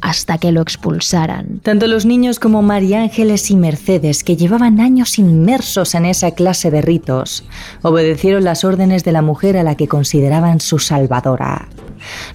hasta 0.00 0.38
que 0.38 0.52
lo 0.52 0.60
expulsaran. 0.60 1.60
Tanto 1.62 1.86
los 1.86 2.06
niños 2.06 2.38
como 2.38 2.62
María 2.62 3.02
Ángeles 3.02 3.50
y 3.50 3.56
Mercedes, 3.56 4.24
que 4.24 4.36
llevaban 4.36 4.80
años 4.80 5.18
inmersos 5.18 5.94
en 5.94 6.06
esa 6.06 6.32
clase 6.32 6.70
de 6.70 6.82
ritos, 6.82 7.44
obedecieron 7.82 8.44
las 8.44 8.64
órdenes 8.64 9.04
de 9.04 9.12
la 9.12 9.22
mujer 9.22 9.56
a 9.56 9.62
la 9.62 9.76
que 9.76 9.88
consideraban 9.88 10.60
su 10.60 10.78
salvadora. 10.78 11.68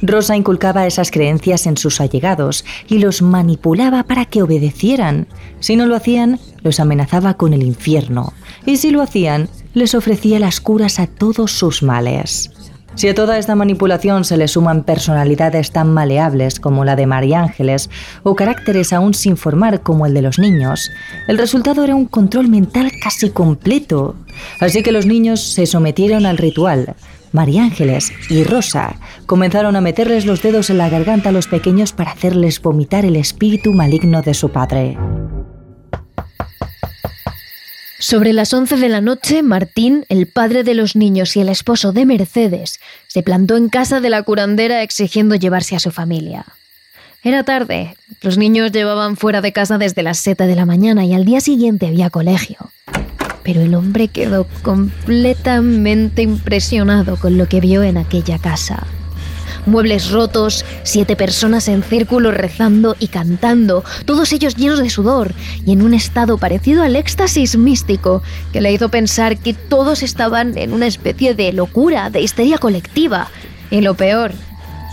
Rosa 0.02 0.36
inculcaba 0.36 0.88
esas 0.88 1.12
creencias 1.12 1.68
en 1.68 1.78
sus 1.78 2.02
allegados 2.02 2.66
y 2.88 3.00
los 3.00 3.22
manipulaba 3.22 4.04
para 4.04 4.26
que 4.26 4.44
obedecieran. 4.44 5.28
Si 5.60 5.76
no 5.76 5.86
lo 5.86 5.96
hacían, 5.96 6.40
los 6.62 6.80
amenazaba 6.80 7.36
con 7.36 7.54
el 7.54 7.64
infierno, 7.64 8.34
y 8.66 8.78
si 8.78 8.92
lo 8.92 9.02
hacían, 9.02 9.50
les 9.74 9.96
ofrecía 9.96 10.40
las 10.40 10.60
curas 10.60 11.00
a 11.00 11.08
todos 11.08 11.52
sus 11.52 11.84
males. 11.84 12.52
Si 12.96 13.08
a 13.08 13.16
toda 13.16 13.40
esta 13.40 13.56
manipulación 13.56 14.24
se 14.24 14.38
le 14.38 14.48
suman 14.48 14.84
personalidades 14.84 15.72
tan 15.72 15.92
maleables 15.92 16.60
como 16.60 16.86
la 16.86 16.96
de 16.96 17.08
María 17.08 17.42
Ángeles 17.42 17.90
o 18.22 18.36
caracteres 18.36 18.94
aún 18.94 19.16
sin 19.16 19.36
formar 19.36 19.82
como 19.82 20.06
el 20.06 20.14
de 20.14 20.22
los 20.22 20.38
niños, 20.38 20.92
el 21.28 21.40
resultado 21.40 21.84
era 21.84 21.96
un 21.96 22.06
control 22.06 22.50
mental 22.50 22.92
casi 23.02 23.32
completo. 23.32 24.16
Así 24.60 24.84
que 24.84 24.92
los 24.92 25.08
niños 25.08 25.42
se 25.42 25.66
sometieron 25.66 26.26
al 26.28 26.38
ritual. 26.38 26.96
María 27.32 27.64
Ángeles 27.64 28.14
y 28.30 28.44
Rosa 28.44 28.96
comenzaron 29.26 29.76
a 29.76 29.82
meterles 29.82 30.28
los 30.28 30.44
dedos 30.44 30.70
en 30.70 30.78
la 30.78 30.90
garganta 30.90 31.30
a 31.30 31.32
los 31.32 31.48
pequeños 31.48 31.92
para 31.92 32.12
hacerles 32.12 32.62
vomitar 32.62 33.06
el 33.06 33.16
espíritu 33.16 33.74
maligno 33.74 34.22
de 34.22 34.36
su 34.36 34.50
padre. 34.50 34.96
Sobre 38.04 38.34
las 38.34 38.54
11 38.54 38.76
de 38.76 38.90
la 38.90 39.00
noche, 39.00 39.44
Martín, 39.44 40.06
el 40.10 40.28
padre 40.28 40.66
de 40.66 40.74
los 40.74 40.98
niños 40.98 41.38
y 41.38 41.40
el 41.40 41.48
esposo 41.48 41.94
de 41.94 42.06
Mercedes, 42.06 42.82
se 43.08 43.24
plantó 43.24 43.56
en 43.56 43.70
casa 43.70 44.02
de 44.02 44.10
la 44.10 44.24
curandera 44.24 44.84
exigiendo 44.84 45.36
llevarse 45.36 45.78
a 45.78 45.80
su 45.80 45.90
familia. 45.90 46.44
Era 47.24 47.46
tarde, 47.46 47.96
los 48.22 48.38
niños 48.38 48.74
llevaban 48.74 49.16
fuera 49.16 49.40
de 49.40 49.54
casa 49.54 49.78
desde 49.78 50.04
las 50.04 50.18
7 50.18 50.48
de 50.48 50.56
la 50.56 50.66
mañana 50.66 51.06
y 51.06 51.14
al 51.14 51.24
día 51.24 51.40
siguiente 51.40 51.88
había 51.88 52.10
colegio. 52.10 52.58
Pero 53.42 53.62
el 53.62 53.74
hombre 53.74 54.10
quedó 54.10 54.48
completamente 54.64 56.24
impresionado 56.24 57.16
con 57.16 57.38
lo 57.38 57.48
que 57.48 57.62
vio 57.62 57.84
en 57.84 57.96
aquella 57.96 58.38
casa 58.38 58.86
muebles 59.66 60.12
rotos, 60.12 60.66
siete 60.84 61.16
personas 61.16 61.68
en 61.68 61.84
círculo 61.84 62.32
rezando 62.32 62.96
y 63.00 63.08
cantando, 63.08 63.84
todos 64.06 64.34
ellos 64.34 64.56
llenos 64.56 64.80
de 64.80 64.90
sudor 64.90 65.34
y 65.66 65.74
en 65.74 65.82
un 65.82 65.94
estado 65.94 66.38
parecido 66.38 66.84
al 66.84 66.96
éxtasis 66.96 67.58
místico 67.58 68.22
que 68.52 68.62
le 68.62 68.72
hizo 68.72 68.90
pensar 68.90 69.38
que 69.38 69.54
todos 69.54 70.04
estaban 70.04 70.58
en 70.58 70.74
una 70.74 70.88
especie 70.88 71.36
de 71.36 71.54
locura, 71.54 72.10
de 72.10 72.22
histeria 72.22 72.58
colectiva. 72.58 73.30
Y 73.70 73.82
lo 73.82 73.96
peor, 73.96 74.32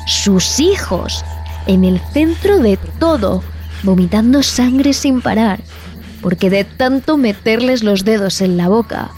sus 0.07 0.61
hijos, 0.61 1.25
en 1.67 1.85
el 1.85 2.01
centro 2.13 2.59
de 2.59 2.79
todo, 2.99 3.43
vomitando 3.83 4.43
sangre 4.43 4.93
sin 4.93 5.21
parar, 5.21 5.61
porque 6.23 6.51
de 6.51 6.65
tanto 6.65 7.17
meterles 7.17 7.83
los 7.83 8.05
dedos 8.05 8.41
en 8.41 8.57
la 8.57 8.69
boca, 8.69 9.11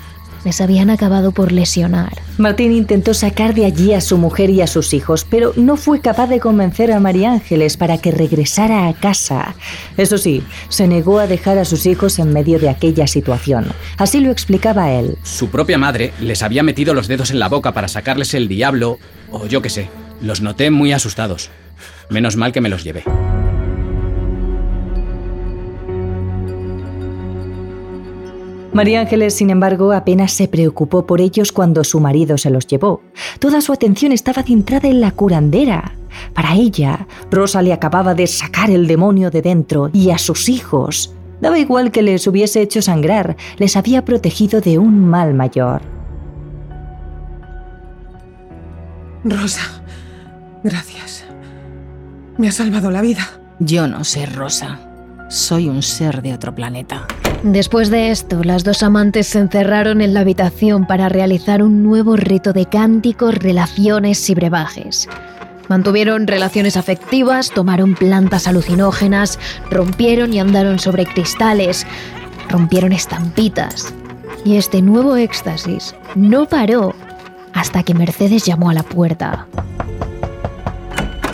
les 0.44 0.61
habían 0.61 0.90
acabado 0.90 1.32
por 1.32 1.52
lesionar. 1.52 2.12
Martín 2.38 2.72
intentó 2.72 3.14
sacar 3.14 3.54
de 3.54 3.64
allí 3.64 3.92
a 3.94 4.00
su 4.00 4.18
mujer 4.18 4.50
y 4.50 4.61
a 4.61 4.66
sus 4.66 4.94
hijos, 4.94 5.26
pero 5.28 5.52
no 5.56 5.76
fue 5.76 6.00
capaz 6.00 6.28
de 6.28 6.40
convencer 6.40 6.92
a 6.92 7.00
María 7.00 7.32
Ángeles 7.32 7.76
para 7.76 7.99
que 7.99 8.11
regresara 8.11 8.88
a 8.88 8.94
casa. 8.94 9.54
Eso 9.96 10.18
sí, 10.18 10.42
se 10.68 10.88
negó 10.88 11.18
a 11.18 11.26
dejar 11.26 11.58
a 11.58 11.64
sus 11.64 11.87
hijos 11.87 12.18
en 12.18 12.32
medio 12.32 12.58
de 12.58 12.68
aquella 12.68 13.06
situación. 13.06 13.66
Así 13.99 14.20
lo 14.20 14.30
explicaba 14.30 14.92
él. 14.92 15.18
Su 15.22 15.49
propia 15.49 15.78
madre 15.78 16.12
les 16.20 16.42
había 16.42 16.62
metido 16.62 16.94
los 16.94 17.08
dedos 17.08 17.30
en 17.30 17.38
la 17.38 17.49
boca 17.49 17.72
para 17.72 17.88
sacarles 17.88 18.34
el 18.34 18.49
diablo, 18.49 18.99
o 19.30 19.46
yo 19.46 19.62
qué 19.62 19.70
sé. 19.70 19.88
Los 20.20 20.40
noté 20.40 20.70
muy 20.70 20.92
asustados. 20.92 21.50
Menos 22.08 22.37
mal 22.37 22.52
que 22.52 22.61
me 22.61 22.68
los 22.68 22.84
llevé. 22.84 23.04
María 28.72 29.00
Ángeles, 29.00 29.34
sin 29.34 29.50
embargo, 29.50 29.92
apenas 29.92 30.32
se 30.32 30.48
preocupó 30.48 31.06
por 31.06 31.20
ellos 31.20 31.52
cuando 31.52 31.84
su 31.84 32.00
marido 32.00 32.38
se 32.38 32.48
los 32.48 32.66
llevó. 32.66 33.02
Toda 33.38 33.60
su 33.60 33.72
atención 33.72 34.12
estaba 34.12 34.42
centrada 34.42 34.88
en 34.88 35.02
la 35.02 35.10
curandera. 35.10 35.92
Para 36.32 36.54
ella, 36.54 37.06
Rosa 37.30 37.60
le 37.60 37.74
acababa 37.74 38.14
de 38.14 38.26
sacar 38.26 38.70
el 38.70 38.86
demonio 38.86 39.30
de 39.30 39.42
dentro 39.42 39.90
y 39.92 40.10
a 40.10 40.16
sus 40.16 40.48
hijos. 40.48 41.14
Daba 41.42 41.58
igual 41.58 41.90
que 41.90 42.00
les 42.00 42.26
hubiese 42.26 42.62
hecho 42.62 42.80
sangrar, 42.80 43.36
les 43.58 43.76
había 43.76 44.06
protegido 44.06 44.62
de 44.62 44.78
un 44.78 45.06
mal 45.06 45.34
mayor. 45.34 45.82
Rosa, 49.22 49.82
gracias. 50.64 51.26
Me 52.38 52.48
ha 52.48 52.52
salvado 52.52 52.90
la 52.90 53.02
vida. 53.02 53.28
Yo 53.58 53.86
no 53.86 54.02
sé, 54.04 54.24
Rosa. 54.24 54.80
Soy 55.28 55.68
un 55.68 55.82
ser 55.82 56.22
de 56.22 56.32
otro 56.32 56.54
planeta. 56.54 57.06
Después 57.42 57.90
de 57.90 58.12
esto, 58.12 58.44
las 58.44 58.62
dos 58.62 58.84
amantes 58.84 59.26
se 59.26 59.40
encerraron 59.40 60.00
en 60.00 60.14
la 60.14 60.20
habitación 60.20 60.87
para 60.87 61.08
realizar 61.08 61.61
un 61.61 61.82
nuevo 61.82 62.14
rito 62.14 62.52
de 62.52 62.66
cánticos, 62.66 63.34
relaciones 63.34 64.30
y 64.30 64.34
brebajes. 64.37 65.08
Mantuvieron 65.68 66.28
relaciones 66.28 66.76
afectivas, 66.76 67.50
tomaron 67.50 67.96
plantas 67.96 68.46
alucinógenas, 68.46 69.40
rompieron 69.70 70.32
y 70.32 70.38
andaron 70.38 70.78
sobre 70.78 71.04
cristales, 71.04 71.84
rompieron 72.49 72.92
estampitas. 72.92 73.92
Y 74.44 74.56
este 74.56 74.80
nuevo 74.80 75.16
éxtasis 75.16 75.96
no 76.14 76.46
paró 76.46 76.94
hasta 77.54 77.82
que 77.82 77.94
Mercedes 77.94 78.44
llamó 78.44 78.70
a 78.70 78.75
la 78.75 78.84
puerta. 78.84 79.49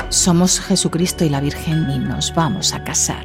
Somos 0.08 0.58
Jesucristo 0.58 1.26
y 1.26 1.28
la 1.28 1.42
Virgen 1.42 1.86
y 1.90 1.98
nos 1.98 2.34
vamos 2.34 2.72
a 2.72 2.82
casar 2.82 3.24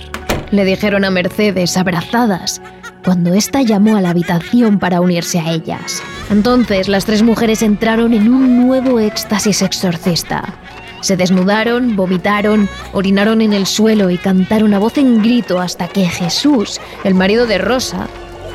le 0.53 0.65
dijeron 0.65 1.03
a 1.03 1.09
Mercedes, 1.09 1.77
abrazadas, 1.77 2.61
cuando 3.03 3.33
ésta 3.33 3.63
llamó 3.63 3.97
a 3.97 4.01
la 4.01 4.11
habitación 4.11 4.77
para 4.77 5.01
unirse 5.01 5.39
a 5.39 5.51
ellas. 5.51 6.03
Entonces 6.29 6.87
las 6.87 7.05
tres 7.05 7.23
mujeres 7.23 7.63
entraron 7.63 8.13
en 8.13 8.31
un 8.31 8.67
nuevo 8.67 8.99
éxtasis 8.99 9.63
exorcista. 9.63 10.53
Se 11.01 11.17
desnudaron, 11.17 11.95
vomitaron, 11.95 12.69
orinaron 12.93 13.41
en 13.41 13.51
el 13.51 13.65
suelo 13.65 14.11
y 14.11 14.17
cantaron 14.19 14.75
a 14.75 14.79
voz 14.79 14.99
en 14.99 15.23
grito 15.23 15.59
hasta 15.59 15.87
que 15.87 16.05
Jesús, 16.05 16.79
el 17.03 17.15
marido 17.15 17.47
de 17.47 17.57
Rosa, 17.57 18.07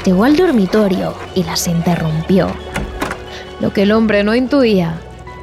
llegó 0.05 0.23
al 0.23 0.37
dormitorio 0.37 1.15
y 1.35 1.43
las 1.43 1.67
interrumpió. 1.67 2.47
Lo 3.61 3.73
que 3.73 3.83
el 3.83 3.91
hombre 3.91 4.23
no 4.23 4.37
intuía 4.37 4.95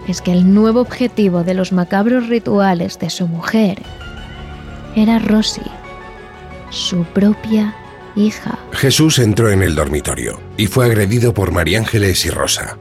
es 0.08 0.22
que 0.22 0.32
el 0.32 0.54
nuevo 0.54 0.80
objetivo 0.80 1.44
de 1.44 1.54
los 1.54 1.74
macabros 1.74 2.30
rituales 2.30 2.98
de 2.98 3.10
su 3.10 3.28
mujer 3.28 3.82
era 4.96 5.20
Rosy 5.20 5.62
su 6.70 7.04
propia 7.06 7.76
hija. 8.16 8.60
Jesús 8.72 9.20
entró 9.20 9.50
en 9.50 9.62
el 9.62 9.76
dormitorio 9.76 10.40
y 10.58 10.68
fue 10.68 10.86
agredido 10.86 11.34
por 11.34 11.52
María 11.52 11.80
Ángeles 11.80 12.26
y 12.26 12.30
Rosa. 12.30 12.78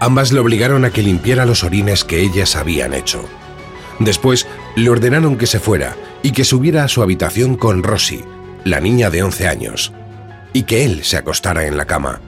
Ambas 0.00 0.32
le 0.32 0.40
obligaron 0.40 0.84
a 0.84 0.90
que 0.90 1.02
limpiara 1.02 1.46
los 1.46 1.64
orines 1.64 2.04
que 2.04 2.20
ellas 2.20 2.56
habían 2.56 2.94
hecho. 2.94 3.24
Después 3.98 4.46
le 4.76 4.90
ordenaron 4.90 5.36
que 5.36 5.46
se 5.46 5.58
fuera 5.58 5.96
y 6.22 6.32
que 6.32 6.44
subiera 6.44 6.84
a 6.84 6.88
su 6.88 7.02
habitación 7.02 7.56
con 7.56 7.82
Rosy, 7.82 8.24
la 8.64 8.80
niña 8.80 9.10
de 9.10 9.22
11 9.22 9.48
años, 9.48 9.92
y 10.52 10.64
que 10.64 10.84
él 10.84 11.04
se 11.04 11.16
acostara 11.16 11.66
en 11.66 11.76
la 11.76 11.86
cama, 11.86 12.20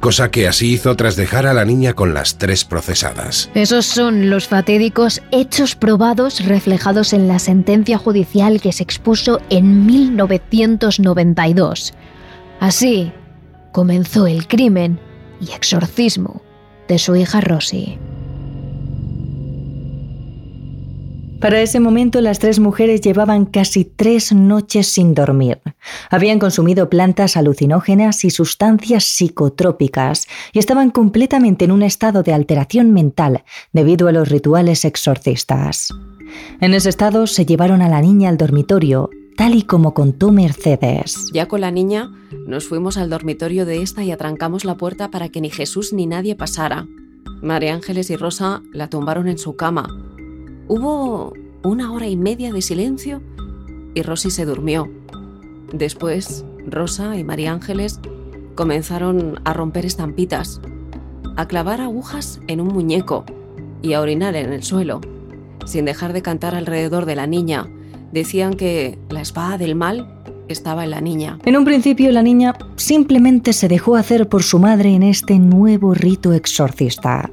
cosa 0.00 0.30
que 0.30 0.48
así 0.48 0.72
hizo 0.72 0.94
tras 0.96 1.16
dejar 1.16 1.46
a 1.46 1.54
la 1.54 1.64
niña 1.64 1.94
con 1.94 2.14
las 2.14 2.38
tres 2.38 2.64
procesadas. 2.64 3.50
Esos 3.54 3.86
son 3.86 4.30
los 4.30 4.48
fatídicos 4.48 5.22
hechos 5.30 5.74
probados 5.74 6.44
reflejados 6.44 7.12
en 7.12 7.28
la 7.28 7.38
sentencia 7.38 7.98
judicial 7.98 8.60
que 8.60 8.72
se 8.72 8.82
expuso 8.82 9.40
en 9.50 9.86
1992. 9.86 11.94
Así 12.60 13.12
comenzó 13.72 14.26
el 14.26 14.46
crimen 14.46 14.98
y 15.40 15.52
exorcismo 15.52 16.42
de 16.88 16.98
su 16.98 17.16
hija 17.16 17.40
Rosy. 17.40 17.98
Para 21.40 21.60
ese 21.60 21.80
momento 21.80 22.22
las 22.22 22.38
tres 22.38 22.60
mujeres 22.60 23.02
llevaban 23.02 23.44
casi 23.44 23.84
tres 23.84 24.32
noches 24.32 24.88
sin 24.88 25.14
dormir. 25.14 25.60
Habían 26.10 26.38
consumido 26.38 26.88
plantas 26.88 27.36
alucinógenas 27.36 28.24
y 28.24 28.30
sustancias 28.30 29.04
psicotrópicas 29.04 30.28
y 30.54 30.58
estaban 30.58 30.90
completamente 30.90 31.66
en 31.66 31.72
un 31.72 31.82
estado 31.82 32.22
de 32.22 32.32
alteración 32.32 32.92
mental 32.92 33.44
debido 33.72 34.08
a 34.08 34.12
los 34.12 34.30
rituales 34.30 34.86
exorcistas. 34.86 35.90
En 36.60 36.72
ese 36.72 36.88
estado 36.88 37.26
se 37.26 37.44
llevaron 37.44 37.82
a 37.82 37.90
la 37.90 38.00
niña 38.00 38.30
al 38.30 38.38
dormitorio, 38.38 39.10
tal 39.36 39.54
y 39.54 39.62
como 39.62 39.92
contó 39.92 40.32
Mercedes. 40.32 41.30
Ya 41.34 41.48
con 41.48 41.60
la 41.60 41.70
niña 41.70 42.10
nos 42.46 42.66
fuimos 42.66 42.96
al 42.96 43.10
dormitorio 43.10 43.66
de 43.66 43.82
esta 43.82 44.02
y 44.02 44.10
atrancamos 44.10 44.64
la 44.64 44.76
puerta 44.76 45.10
para 45.10 45.28
que 45.28 45.42
ni 45.42 45.50
Jesús 45.50 45.92
ni 45.92 46.06
nadie 46.06 46.34
pasara. 46.34 46.86
María 47.42 47.74
Ángeles 47.74 48.08
y 48.08 48.16
Rosa 48.16 48.62
la 48.72 48.88
tumbaron 48.88 49.28
en 49.28 49.36
su 49.36 49.54
cama 49.54 50.15
Hubo 50.68 51.32
una 51.62 51.92
hora 51.92 52.08
y 52.08 52.16
media 52.16 52.52
de 52.52 52.60
silencio 52.60 53.22
y 53.94 54.02
Rosy 54.02 54.30
se 54.30 54.44
durmió. 54.44 54.90
Después, 55.72 56.44
Rosa 56.66 57.16
y 57.16 57.22
María 57.22 57.52
Ángeles 57.52 58.00
comenzaron 58.56 59.40
a 59.44 59.52
romper 59.52 59.86
estampitas, 59.86 60.60
a 61.36 61.46
clavar 61.46 61.80
agujas 61.80 62.40
en 62.48 62.60
un 62.60 62.68
muñeco 62.68 63.24
y 63.80 63.92
a 63.92 64.00
orinar 64.00 64.34
en 64.34 64.52
el 64.52 64.64
suelo, 64.64 65.00
sin 65.66 65.84
dejar 65.84 66.12
de 66.12 66.22
cantar 66.22 66.56
alrededor 66.56 67.06
de 67.06 67.14
la 67.14 67.28
niña. 67.28 67.68
Decían 68.12 68.54
que 68.54 68.98
la 69.08 69.20
espada 69.20 69.58
del 69.58 69.76
mal 69.76 70.16
estaba 70.48 70.82
en 70.82 70.90
la 70.90 71.00
niña. 71.00 71.38
En 71.44 71.56
un 71.56 71.64
principio 71.64 72.10
la 72.10 72.22
niña 72.22 72.54
simplemente 72.74 73.52
se 73.52 73.68
dejó 73.68 73.94
hacer 73.94 74.28
por 74.28 74.42
su 74.42 74.58
madre 74.58 74.94
en 74.94 75.04
este 75.04 75.38
nuevo 75.38 75.94
rito 75.94 76.32
exorcista. 76.32 77.30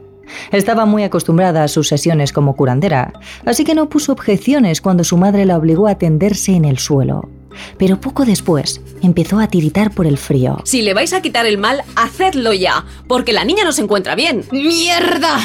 Estaba 0.52 0.86
muy 0.86 1.04
acostumbrada 1.04 1.64
a 1.64 1.68
sus 1.68 1.88
sesiones 1.88 2.34
como 2.34 2.56
curandera, 2.56 3.14
así 3.46 3.64
que 3.64 3.76
no 3.76 3.90
puso 3.90 4.12
objeciones 4.12 4.82
cuando 4.82 5.04
su 5.04 5.18
madre 5.18 5.46
la 5.46 5.58
obligó 5.58 5.88
a 5.88 5.96
tenderse 5.96 6.54
en 6.54 6.66
el 6.66 6.80
suelo. 6.80 7.30
Pero 7.78 8.00
poco 8.00 8.26
después 8.26 8.82
empezó 9.02 9.40
a 9.40 9.48
tiritar 9.48 9.92
por 9.92 10.08
el 10.08 10.18
frío. 10.18 10.62
Si 10.66 10.82
le 10.82 10.94
vais 10.94 11.14
a 11.14 11.22
quitar 11.22 11.46
el 11.46 11.58
mal, 11.58 11.84
hacedlo 11.96 12.54
ya, 12.54 12.86
porque 13.08 13.34
la 13.34 13.46
niña 13.46 13.64
no 13.64 13.72
se 13.72 13.82
encuentra 13.82 14.16
bien. 14.16 14.46
¡Mierda! 14.52 15.40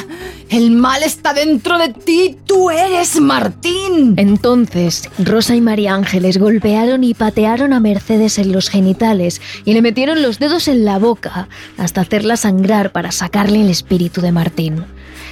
El 0.48 0.70
mal 0.70 1.02
está 1.02 1.34
dentro 1.34 1.78
de 1.78 1.90
ti, 1.90 2.38
tú 2.46 2.70
eres 2.70 3.20
Martín. 3.20 4.14
Entonces, 4.16 5.10
Rosa 5.18 5.54
y 5.54 5.60
María 5.60 5.94
Ángeles 5.94 6.38
golpearon 6.38 7.04
y 7.04 7.12
patearon 7.12 7.74
a 7.74 7.80
Mercedes 7.80 8.38
en 8.38 8.52
los 8.52 8.70
genitales 8.70 9.42
y 9.64 9.74
le 9.74 9.82
metieron 9.82 10.22
los 10.22 10.38
dedos 10.38 10.68
en 10.68 10.86
la 10.86 10.98
boca 10.98 11.48
hasta 11.76 12.00
hacerla 12.00 12.36
sangrar 12.36 12.92
para 12.92 13.12
sacarle 13.12 13.60
el 13.60 13.68
espíritu 13.68 14.22
de 14.22 14.32
Martín. 14.32 14.84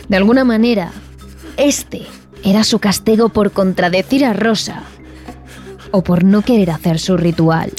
De 0.08 0.16
alguna 0.16 0.44
manera, 0.44 0.92
este 1.56 2.02
era 2.44 2.62
su 2.62 2.78
castigo 2.78 3.30
por 3.30 3.52
contradecir 3.52 4.24
a 4.24 4.32
Rosa 4.32 4.82
o 5.90 6.02
por 6.02 6.24
no 6.24 6.42
querer 6.42 6.70
hacer 6.70 6.98
su 6.98 7.16
ritual. 7.16 7.72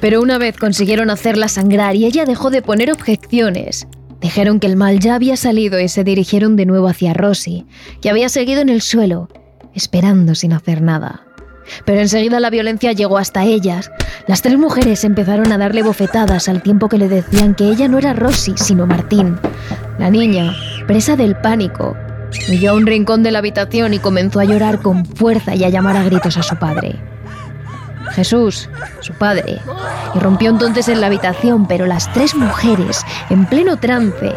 Pero 0.00 0.20
una 0.20 0.38
vez 0.38 0.56
consiguieron 0.56 1.10
hacerla 1.10 1.48
sangrar 1.48 1.96
y 1.96 2.06
ella 2.06 2.24
dejó 2.24 2.50
de 2.50 2.62
poner 2.62 2.90
objeciones, 2.90 3.86
dijeron 4.20 4.60
que 4.60 4.66
el 4.66 4.76
mal 4.76 4.98
ya 4.98 5.14
había 5.14 5.36
salido 5.36 5.78
y 5.78 5.88
se 5.88 6.04
dirigieron 6.04 6.56
de 6.56 6.66
nuevo 6.66 6.88
hacia 6.88 7.14
Rosy, 7.14 7.66
que 8.00 8.10
había 8.10 8.28
seguido 8.28 8.60
en 8.60 8.68
el 8.68 8.82
suelo, 8.82 9.28
esperando 9.74 10.34
sin 10.34 10.52
hacer 10.52 10.82
nada. 10.82 11.26
Pero 11.84 12.00
enseguida 12.00 12.40
la 12.40 12.50
violencia 12.50 12.92
llegó 12.92 13.18
hasta 13.18 13.44
ellas. 13.44 13.90
Las 14.26 14.42
tres 14.42 14.58
mujeres 14.58 15.04
empezaron 15.04 15.52
a 15.52 15.58
darle 15.58 15.82
bofetadas 15.82 16.48
al 16.48 16.62
tiempo 16.62 16.88
que 16.88 16.98
le 16.98 17.08
decían 17.08 17.54
que 17.54 17.68
ella 17.68 17.88
no 17.88 17.98
era 17.98 18.12
Rosy, 18.12 18.54
sino 18.56 18.86
Martín. 18.86 19.38
La 19.98 20.10
niña, 20.10 20.54
presa 20.86 21.16
del 21.16 21.36
pánico, 21.36 21.96
huyó 22.48 22.72
a 22.72 22.74
un 22.74 22.86
rincón 22.86 23.22
de 23.22 23.30
la 23.30 23.38
habitación 23.38 23.94
y 23.94 23.98
comenzó 23.98 24.40
a 24.40 24.44
llorar 24.44 24.80
con 24.80 25.04
fuerza 25.04 25.54
y 25.54 25.64
a 25.64 25.68
llamar 25.68 25.96
a 25.96 26.04
gritos 26.04 26.36
a 26.36 26.42
su 26.42 26.56
padre. 26.56 26.96
Jesús, 28.12 28.68
su 29.00 29.12
padre, 29.14 29.60
irrumpió 30.14 30.50
entonces 30.50 30.88
en 30.88 31.00
la 31.00 31.06
habitación, 31.06 31.66
pero 31.66 31.86
las 31.86 32.12
tres 32.12 32.34
mujeres, 32.34 33.04
en 33.30 33.46
pleno 33.46 33.76
trance, 33.76 34.32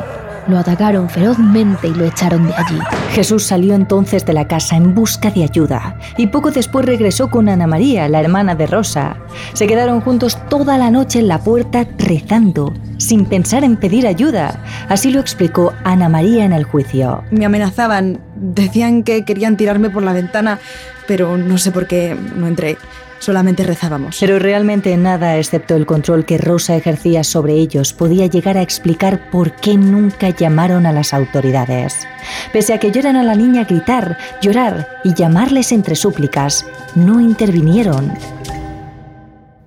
lo 0.48 0.58
atacaron 0.58 1.10
ferozmente 1.10 1.88
y 1.88 1.94
lo 1.94 2.06
echaron 2.06 2.48
de 2.48 2.54
allí. 2.54 2.80
Jesús 3.12 3.44
salió 3.44 3.76
entonces 3.76 4.26
de 4.26 4.34
la 4.34 4.48
casa 4.48 4.76
en 4.76 4.94
busca 4.94 5.32
de 5.32 5.44
ayuda 5.44 5.98
y 6.18 6.28
poco 6.28 6.52
después 6.52 6.86
regresó 6.86 7.30
con 7.30 7.50
Ana 7.50 7.68
María, 7.68 8.10
la 8.10 8.20
hermana 8.20 8.56
de 8.56 8.68
Rosa. 8.68 9.18
Se 9.54 9.68
quedaron 9.68 10.02
juntos 10.02 10.38
toda 10.50 10.78
la 10.78 10.92
noche 10.92 11.20
en 11.20 11.28
la 11.28 11.40
puerta 11.40 11.88
rezando, 11.98 12.74
sin 12.98 13.26
pensar 13.26 13.64
en 13.64 13.78
pedir 13.78 14.08
ayuda. 14.08 14.60
Así 14.90 15.12
lo 15.12 15.20
explicó 15.20 15.74
Ana 15.84 16.10
María 16.10 16.46
en 16.46 16.54
el 16.54 16.66
juicio. 16.66 17.24
Me 17.32 17.46
amenazaban, 17.46 18.20
decían 18.36 19.04
que 19.04 19.24
querían 19.26 19.58
tirarme 19.58 19.90
por 19.90 20.04
la 20.04 20.14
ventana, 20.14 20.60
pero 21.08 21.38
no 21.38 21.58
sé 21.58 21.72
por 21.72 21.88
qué 21.88 22.18
no 22.36 22.48
entré. 22.48 22.78
Solamente 23.24 23.64
rezábamos. 23.64 24.18
Pero 24.20 24.38
realmente 24.38 24.98
nada, 24.98 25.38
excepto 25.38 25.78
el 25.78 25.86
control 25.86 26.26
que 26.26 26.38
Rosa 26.38 26.76
ejercía 26.76 27.24
sobre 27.24 27.54
ellos, 27.54 27.94
podía 27.94 28.28
llegar 28.28 28.58
a 28.58 28.62
explicar 28.62 29.30
por 29.30 29.54
qué 29.56 29.78
nunca 29.78 30.32
llamaron 30.32 30.86
a 30.86 30.92
las 30.92 31.14
autoridades. 31.14 32.06
Pese 32.52 32.74
a 32.74 32.80
que 32.80 32.92
lloran 32.92 33.16
a 33.16 33.24
la 33.24 33.36
niña 33.36 33.64
gritar, 33.64 34.18
llorar 34.42 35.00
y 35.06 35.14
llamarles 35.14 35.72
entre 35.72 35.96
súplicas, 35.96 36.66
no 36.96 37.22
intervinieron. 37.22 38.12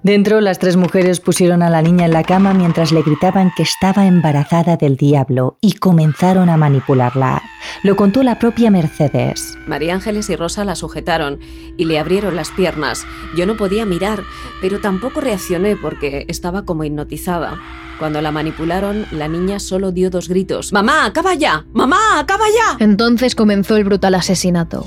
Dentro, 0.06 0.40
las 0.40 0.60
tres 0.60 0.76
mujeres 0.76 1.18
pusieron 1.18 1.64
a 1.64 1.68
la 1.68 1.82
niña 1.82 2.04
en 2.04 2.12
la 2.12 2.22
cama 2.22 2.54
mientras 2.54 2.92
le 2.92 3.02
gritaban 3.02 3.50
que 3.56 3.64
estaba 3.64 4.06
embarazada 4.06 4.76
del 4.76 4.96
diablo 4.96 5.58
y 5.60 5.72
comenzaron 5.72 6.48
a 6.48 6.56
manipularla. 6.56 7.42
Lo 7.82 7.96
contó 7.96 8.22
la 8.22 8.38
propia 8.38 8.70
Mercedes. 8.70 9.58
María 9.66 9.94
Ángeles 9.94 10.30
y 10.30 10.36
Rosa 10.36 10.64
la 10.64 10.76
sujetaron 10.76 11.40
y 11.76 11.86
le 11.86 11.98
abrieron 11.98 12.36
las 12.36 12.52
piernas. 12.52 13.04
Yo 13.36 13.46
no 13.46 13.56
podía 13.56 13.84
mirar, 13.84 14.22
pero 14.60 14.78
tampoco 14.78 15.20
reaccioné 15.20 15.74
porque 15.74 16.24
estaba 16.28 16.64
como 16.64 16.84
hipnotizada. 16.84 17.58
Cuando 17.98 18.20
la 18.20 18.30
manipularon, 18.30 19.06
la 19.10 19.26
niña 19.26 19.58
solo 19.58 19.90
dio 19.90 20.10
dos 20.10 20.28
gritos. 20.28 20.72
¡Mamá, 20.72 21.06
acaba 21.06 21.34
ya! 21.34 21.64
¡Mamá, 21.72 22.20
acaba 22.20 22.44
ya! 22.46 22.76
Entonces 22.84 23.34
comenzó 23.34 23.76
el 23.76 23.84
brutal 23.84 24.14
asesinato. 24.14 24.84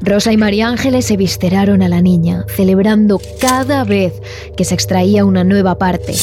Rosa 0.00 0.32
y 0.32 0.36
María 0.36 0.68
Ángeles 0.68 1.06
se 1.06 1.16
visteraron 1.16 1.82
a 1.82 1.88
la 1.88 2.00
niña, 2.00 2.44
celebrando 2.56 3.20
cada 3.40 3.84
vez 3.84 4.12
que 4.58 4.64
se 4.64 4.74
extraía 4.74 5.24
una 5.24 5.44
nueva 5.44 5.78
parte, 5.78 6.14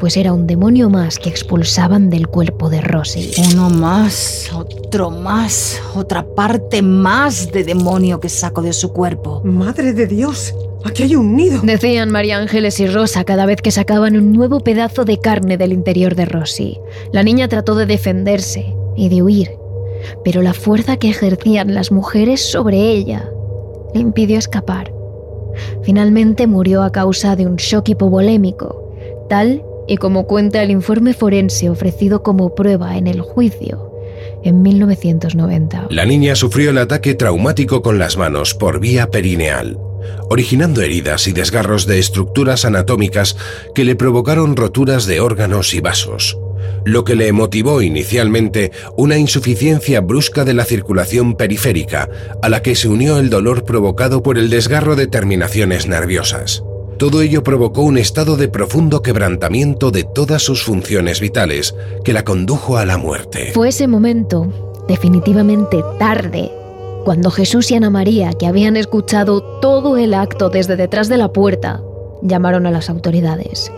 pues 0.00 0.16
era 0.16 0.32
un 0.32 0.48
demonio 0.48 0.90
más 0.90 1.20
que 1.20 1.28
expulsaban 1.28 2.10
del 2.10 2.26
cuerpo 2.26 2.68
de 2.68 2.80
Rosy. 2.80 3.30
Uno 3.52 3.70
más, 3.70 4.50
otro 4.52 5.12
más, 5.12 5.80
otra 5.94 6.26
parte 6.26 6.82
más 6.82 7.52
de 7.52 7.62
demonio 7.62 8.18
que 8.18 8.28
saco 8.28 8.62
de 8.62 8.72
su 8.72 8.92
cuerpo. 8.92 9.42
Madre 9.44 9.92
de 9.92 10.08
Dios, 10.08 10.56
aquí 10.82 11.04
hay 11.04 11.14
un 11.14 11.36
nido. 11.36 11.60
Decían 11.62 12.10
María 12.10 12.38
Ángeles 12.38 12.80
y 12.80 12.88
Rosa 12.88 13.22
cada 13.22 13.46
vez 13.46 13.62
que 13.62 13.70
sacaban 13.70 14.16
un 14.16 14.32
nuevo 14.32 14.58
pedazo 14.58 15.04
de 15.04 15.20
carne 15.20 15.56
del 15.56 15.72
interior 15.72 16.16
de 16.16 16.24
Rosy. 16.24 16.80
La 17.12 17.22
niña 17.22 17.46
trató 17.46 17.76
de 17.76 17.86
defenderse 17.86 18.74
y 18.96 19.08
de 19.08 19.22
huir, 19.22 19.52
pero 20.24 20.42
la 20.42 20.52
fuerza 20.52 20.96
que 20.96 21.10
ejercían 21.10 21.74
las 21.74 21.92
mujeres 21.92 22.40
sobre 22.40 22.90
ella 22.90 23.30
le 23.94 24.00
impidió 24.00 24.36
escapar. 24.36 24.93
Finalmente 25.82 26.46
murió 26.46 26.82
a 26.82 26.92
causa 26.92 27.36
de 27.36 27.46
un 27.46 27.56
shock 27.56 27.90
hipovolémico, 27.90 28.94
tal 29.28 29.62
y 29.86 29.96
como 29.96 30.26
cuenta 30.26 30.62
el 30.62 30.70
informe 30.70 31.14
forense 31.14 31.68
ofrecido 31.68 32.22
como 32.22 32.54
prueba 32.54 32.96
en 32.96 33.06
el 33.06 33.20
juicio 33.20 33.92
en 34.42 34.62
1990. 34.62 35.88
La 35.90 36.04
niña 36.04 36.34
sufrió 36.34 36.70
el 36.70 36.78
ataque 36.78 37.14
traumático 37.14 37.82
con 37.82 37.98
las 37.98 38.16
manos 38.16 38.54
por 38.54 38.80
vía 38.80 39.10
perineal, 39.10 39.78
originando 40.28 40.82
heridas 40.82 41.26
y 41.28 41.32
desgarros 41.32 41.86
de 41.86 41.98
estructuras 41.98 42.64
anatómicas 42.64 43.36
que 43.74 43.84
le 43.84 43.96
provocaron 43.96 44.56
roturas 44.56 45.06
de 45.06 45.20
órganos 45.20 45.74
y 45.74 45.80
vasos 45.80 46.38
lo 46.84 47.04
que 47.04 47.16
le 47.16 47.32
motivó 47.32 47.82
inicialmente 47.82 48.72
una 48.96 49.16
insuficiencia 49.16 50.00
brusca 50.00 50.44
de 50.44 50.54
la 50.54 50.64
circulación 50.64 51.34
periférica, 51.34 52.08
a 52.42 52.48
la 52.48 52.62
que 52.62 52.74
se 52.74 52.88
unió 52.88 53.18
el 53.18 53.30
dolor 53.30 53.64
provocado 53.64 54.22
por 54.22 54.38
el 54.38 54.50
desgarro 54.50 54.96
de 54.96 55.06
terminaciones 55.06 55.86
nerviosas. 55.86 56.62
Todo 56.98 57.22
ello 57.22 57.42
provocó 57.42 57.82
un 57.82 57.98
estado 57.98 58.36
de 58.36 58.48
profundo 58.48 59.02
quebrantamiento 59.02 59.90
de 59.90 60.04
todas 60.04 60.42
sus 60.42 60.62
funciones 60.62 61.20
vitales, 61.20 61.74
que 62.04 62.12
la 62.12 62.24
condujo 62.24 62.76
a 62.76 62.84
la 62.84 62.98
muerte. 62.98 63.50
Fue 63.52 63.68
ese 63.68 63.88
momento, 63.88 64.84
definitivamente 64.86 65.82
tarde, 65.98 66.52
cuando 67.04 67.30
Jesús 67.30 67.70
y 67.70 67.74
Ana 67.74 67.90
María, 67.90 68.32
que 68.32 68.46
habían 68.46 68.76
escuchado 68.76 69.42
todo 69.60 69.96
el 69.96 70.14
acto 70.14 70.50
desde 70.50 70.76
detrás 70.76 71.08
de 71.08 71.18
la 71.18 71.32
puerta, 71.32 71.82
llamaron 72.24 72.66
a 72.66 72.72
las 72.72 72.90
autoridades. 72.90 73.70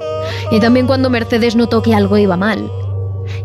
Y 0.51 0.61
también 0.61 0.87
cuando 0.87 1.11
Mercedes 1.11 1.55
notó 1.57 1.83
que 1.83 1.95
algo 1.95 2.17
iba 2.17 2.37
mal. 2.37 2.71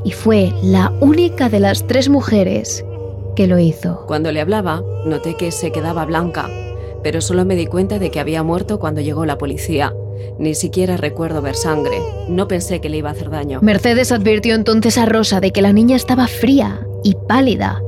Y 0.05 0.11
fue 0.11 0.53
la 0.63 0.93
única 1.01 1.49
de 1.49 1.59
las 1.59 1.85
tres 1.87 2.07
mujeres 2.07 2.85
que 3.35 3.47
lo 3.47 3.59
hizo. 3.59 4.05
Cuando 4.07 4.31
le 4.31 4.39
hablaba, 4.39 4.83
noté 5.05 5.35
que 5.35 5.51
se 5.51 5.71
quedaba 5.71 6.05
blanca, 6.05 6.49
pero 7.03 7.19
solo 7.21 7.45
me 7.45 7.55
di 7.55 7.65
cuenta 7.65 7.99
de 7.99 8.11
que 8.11 8.19
había 8.19 8.43
muerto 8.43 8.79
cuando 8.79 9.01
llegó 9.01 9.25
la 9.25 9.37
policía. 9.37 9.93
Ni 10.37 10.53
siquiera 10.53 10.97
recuerdo 10.97 11.41
ver 11.41 11.55
sangre. 11.55 11.99
No 12.27 12.47
pensé 12.47 12.79
que 12.79 12.89
le 12.89 12.97
iba 12.97 13.09
a 13.09 13.13
hacer 13.13 13.29
daño. 13.29 13.59
Mercedes 13.61 14.11
advirtió 14.11 14.55
entonces 14.55 14.97
a 14.97 15.05
Rosa 15.05 15.39
de 15.39 15.51
que 15.51 15.61
la 15.61 15.73
niña 15.73 15.95
estaba 15.95 16.27
fría 16.27 16.85
y 17.03 17.15
pálida, 17.27 17.81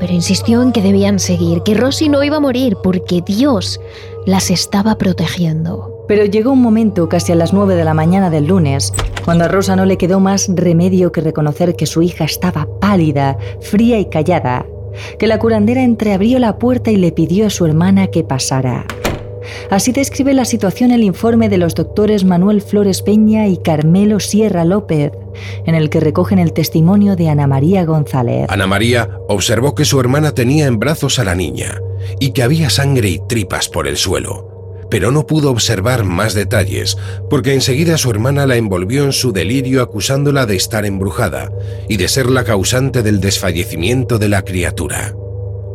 pero 0.00 0.12
insistió 0.12 0.62
en 0.62 0.72
que 0.72 0.82
debían 0.82 1.18
seguir, 1.18 1.62
que 1.62 1.74
Rosy 1.74 2.08
no 2.08 2.22
iba 2.24 2.36
a 2.36 2.40
morir 2.40 2.76
porque 2.82 3.22
Dios 3.26 3.80
las 4.24 4.50
estaba 4.50 4.96
protegiendo. 4.96 5.95
Pero 6.06 6.24
llegó 6.24 6.52
un 6.52 6.62
momento, 6.62 7.08
casi 7.08 7.32
a 7.32 7.34
las 7.34 7.52
9 7.52 7.74
de 7.74 7.84
la 7.84 7.94
mañana 7.94 8.30
del 8.30 8.46
lunes, 8.46 8.92
cuando 9.24 9.44
a 9.44 9.48
Rosa 9.48 9.74
no 9.74 9.84
le 9.84 9.98
quedó 9.98 10.20
más 10.20 10.48
remedio 10.48 11.10
que 11.10 11.20
reconocer 11.20 11.74
que 11.74 11.86
su 11.86 12.02
hija 12.02 12.24
estaba 12.24 12.68
pálida, 12.80 13.38
fría 13.60 13.98
y 13.98 14.06
callada, 14.06 14.66
que 15.18 15.26
la 15.26 15.38
curandera 15.38 15.82
entreabrió 15.82 16.38
la 16.38 16.58
puerta 16.58 16.90
y 16.90 16.96
le 16.96 17.12
pidió 17.12 17.46
a 17.46 17.50
su 17.50 17.66
hermana 17.66 18.06
que 18.06 18.22
pasara. 18.22 18.86
Así 19.70 19.92
describe 19.92 20.32
la 20.32 20.44
situación 20.44 20.90
el 20.90 21.04
informe 21.04 21.48
de 21.48 21.58
los 21.58 21.74
doctores 21.74 22.24
Manuel 22.24 22.62
Flores 22.62 23.02
Peña 23.02 23.46
y 23.46 23.56
Carmelo 23.56 24.18
Sierra 24.18 24.64
López, 24.64 25.12
en 25.66 25.74
el 25.74 25.88
que 25.90 26.00
recogen 26.00 26.38
el 26.38 26.52
testimonio 26.52 27.14
de 27.14 27.28
Ana 27.28 27.46
María 27.46 27.84
González. 27.84 28.46
Ana 28.48 28.66
María 28.66 29.10
observó 29.28 29.74
que 29.74 29.84
su 29.84 30.00
hermana 30.00 30.32
tenía 30.32 30.66
en 30.66 30.78
brazos 30.78 31.18
a 31.18 31.24
la 31.24 31.34
niña 31.34 31.80
y 32.18 32.30
que 32.30 32.42
había 32.42 32.70
sangre 32.70 33.08
y 33.08 33.20
tripas 33.28 33.68
por 33.68 33.86
el 33.86 33.96
suelo 33.96 34.55
pero 34.90 35.10
no 35.10 35.26
pudo 35.26 35.50
observar 35.50 36.04
más 36.04 36.34
detalles, 36.34 36.96
porque 37.28 37.54
enseguida 37.54 37.98
su 37.98 38.10
hermana 38.10 38.46
la 38.46 38.56
envolvió 38.56 39.04
en 39.04 39.12
su 39.12 39.32
delirio 39.32 39.82
acusándola 39.82 40.46
de 40.46 40.56
estar 40.56 40.84
embrujada 40.84 41.50
y 41.88 41.96
de 41.96 42.08
ser 42.08 42.30
la 42.30 42.44
causante 42.44 43.02
del 43.02 43.20
desfallecimiento 43.20 44.18
de 44.18 44.28
la 44.28 44.42
criatura. 44.42 45.14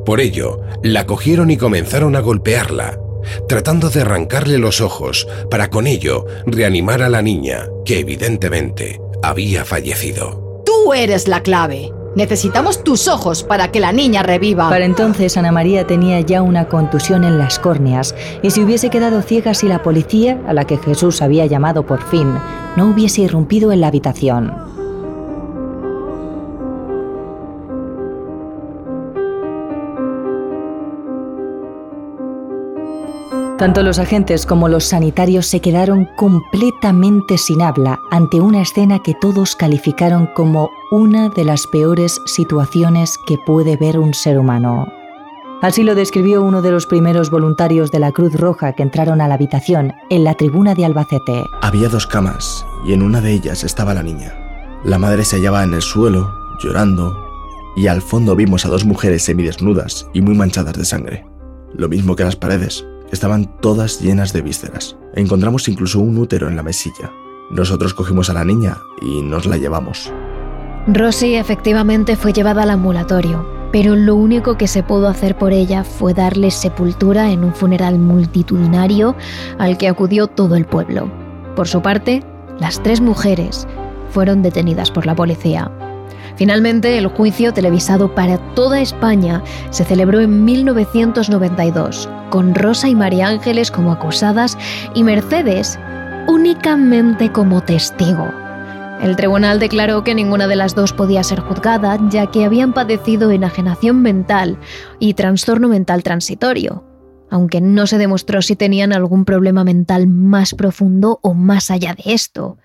Por 0.05 0.19
ello, 0.19 0.61
la 0.83 1.05
cogieron 1.05 1.51
y 1.51 1.57
comenzaron 1.57 2.15
a 2.15 2.21
golpearla, 2.21 2.99
tratando 3.47 3.89
de 3.89 4.01
arrancarle 4.01 4.57
los 4.57 4.81
ojos 4.81 5.27
para 5.49 5.69
con 5.69 5.87
ello 5.87 6.25
reanimar 6.45 7.03
a 7.03 7.09
la 7.09 7.21
niña, 7.21 7.67
que 7.85 7.99
evidentemente 7.99 8.99
había 9.21 9.65
fallecido. 9.65 10.63
Tú 10.65 10.93
eres 10.93 11.27
la 11.27 11.43
clave. 11.43 11.91
Necesitamos 12.15 12.83
tus 12.83 13.07
ojos 13.07 13.43
para 13.43 13.71
que 13.71 13.79
la 13.79 13.93
niña 13.93 14.21
reviva. 14.21 14.69
Para 14.69 14.83
entonces 14.83 15.37
Ana 15.37 15.51
María 15.51 15.87
tenía 15.87 16.19
ya 16.19 16.41
una 16.41 16.67
contusión 16.67 17.23
en 17.23 17.37
las 17.37 17.57
córneas 17.57 18.15
y 18.41 18.51
si 18.51 18.61
hubiese 18.61 18.89
quedado 18.89 19.21
ciega 19.21 19.53
si 19.53 19.67
la 19.67 19.81
policía, 19.81 20.41
a 20.45 20.53
la 20.53 20.65
que 20.65 20.77
Jesús 20.77 21.21
había 21.21 21.45
llamado 21.45 21.85
por 21.85 22.01
fin, 22.01 22.33
no 22.75 22.87
hubiese 22.87 23.21
irrumpido 23.21 23.71
en 23.71 23.79
la 23.79 23.87
habitación. 23.87 24.80
Tanto 33.61 33.83
los 33.83 33.99
agentes 33.99 34.47
como 34.47 34.69
los 34.69 34.85
sanitarios 34.85 35.45
se 35.45 35.59
quedaron 35.59 36.07
completamente 36.17 37.37
sin 37.37 37.61
habla 37.61 37.99
ante 38.09 38.41
una 38.41 38.63
escena 38.63 39.03
que 39.03 39.13
todos 39.13 39.55
calificaron 39.55 40.27
como 40.33 40.71
una 40.89 41.29
de 41.29 41.45
las 41.45 41.67
peores 41.67 42.19
situaciones 42.25 43.19
que 43.27 43.37
puede 43.45 43.77
ver 43.77 43.99
un 43.99 44.15
ser 44.15 44.39
humano. 44.39 44.87
Así 45.61 45.83
lo 45.83 45.93
describió 45.93 46.41
uno 46.41 46.63
de 46.63 46.71
los 46.71 46.87
primeros 46.87 47.29
voluntarios 47.29 47.91
de 47.91 47.99
la 47.99 48.11
Cruz 48.11 48.33
Roja 48.33 48.73
que 48.73 48.81
entraron 48.81 49.21
a 49.21 49.27
la 49.27 49.35
habitación, 49.35 49.93
en 50.09 50.23
la 50.23 50.33
tribuna 50.33 50.73
de 50.73 50.85
Albacete. 50.85 51.43
Había 51.61 51.87
dos 51.87 52.07
camas 52.07 52.65
y 52.83 52.93
en 52.93 53.03
una 53.03 53.21
de 53.21 53.31
ellas 53.31 53.63
estaba 53.63 53.93
la 53.93 54.01
niña. 54.01 54.33
La 54.83 54.97
madre 54.97 55.23
se 55.23 55.35
hallaba 55.35 55.63
en 55.63 55.75
el 55.75 55.83
suelo, 55.83 56.33
llorando, 56.63 57.15
y 57.75 57.85
al 57.85 58.01
fondo 58.01 58.35
vimos 58.35 58.65
a 58.65 58.69
dos 58.69 58.85
mujeres 58.85 59.21
semidesnudas 59.21 60.07
y 60.15 60.23
muy 60.23 60.33
manchadas 60.33 60.73
de 60.73 60.83
sangre, 60.83 61.27
lo 61.75 61.87
mismo 61.89 62.15
que 62.15 62.23
las 62.23 62.35
paredes 62.35 62.87
estaban 63.11 63.45
todas 63.59 64.01
llenas 64.01 64.33
de 64.33 64.41
vísceras. 64.41 64.95
Encontramos 65.13 65.67
incluso 65.67 65.99
un 65.99 66.17
útero 66.17 66.47
en 66.47 66.55
la 66.55 66.63
mesilla. 66.63 67.11
Nosotros 67.51 67.93
cogimos 67.93 68.29
a 68.29 68.33
la 68.33 68.45
niña 68.45 68.77
y 69.01 69.21
nos 69.21 69.45
la 69.45 69.57
llevamos. 69.57 70.11
Rosy 70.87 71.35
efectivamente 71.35 72.15
fue 72.15 72.33
llevada 72.33 72.63
al 72.63 72.71
ambulatorio, 72.71 73.45
pero 73.71 73.95
lo 73.95 74.15
único 74.15 74.57
que 74.57 74.67
se 74.67 74.83
pudo 74.83 75.07
hacer 75.07 75.37
por 75.37 75.53
ella 75.53 75.83
fue 75.83 76.13
darle 76.13 76.49
sepultura 76.49 77.31
en 77.31 77.43
un 77.43 77.53
funeral 77.53 77.99
multitudinario 77.99 79.15
al 79.59 79.77
que 79.77 79.87
acudió 79.87 80.27
todo 80.27 80.55
el 80.55 80.65
pueblo. 80.65 81.11
Por 81.55 81.67
su 81.67 81.81
parte, 81.81 82.23
las 82.59 82.81
tres 82.81 83.01
mujeres 83.01 83.67
fueron 84.11 84.41
detenidas 84.41 84.91
por 84.91 85.05
la 85.05 85.15
policía. 85.15 85.71
Finalmente, 86.35 86.97
el 86.97 87.07
juicio 87.07 87.53
televisado 87.53 88.13
para 88.15 88.37
toda 88.53 88.81
España 88.81 89.43
se 89.69 89.83
celebró 89.83 90.21
en 90.21 90.43
1992, 90.45 92.09
con 92.29 92.55
Rosa 92.55 92.89
y 92.89 92.95
María 92.95 93.27
Ángeles 93.27 93.71
como 93.71 93.91
acusadas 93.91 94.57
y 94.93 95.03
Mercedes 95.03 95.79
únicamente 96.27 97.31
como 97.31 97.61
testigo. 97.61 98.27
El 99.01 99.15
tribunal 99.15 99.59
declaró 99.59 100.03
que 100.03 100.13
ninguna 100.13 100.47
de 100.47 100.55
las 100.55 100.75
dos 100.75 100.93
podía 100.93 101.23
ser 101.23 101.39
juzgada, 101.39 101.97
ya 102.09 102.27
que 102.27 102.45
habían 102.45 102.71
padecido 102.71 103.31
enajenación 103.31 104.01
mental 104.03 104.59
y 104.99 105.15
trastorno 105.15 105.67
mental 105.67 106.03
transitorio, 106.03 106.83
aunque 107.31 107.61
no 107.61 107.87
se 107.87 107.97
demostró 107.97 108.43
si 108.43 108.55
tenían 108.55 108.93
algún 108.93 109.25
problema 109.25 109.63
mental 109.63 110.05
más 110.05 110.53
profundo 110.53 111.19
o 111.23 111.33
más 111.33 111.71
allá 111.71 111.95
de 111.95 112.13
esto. 112.13 112.59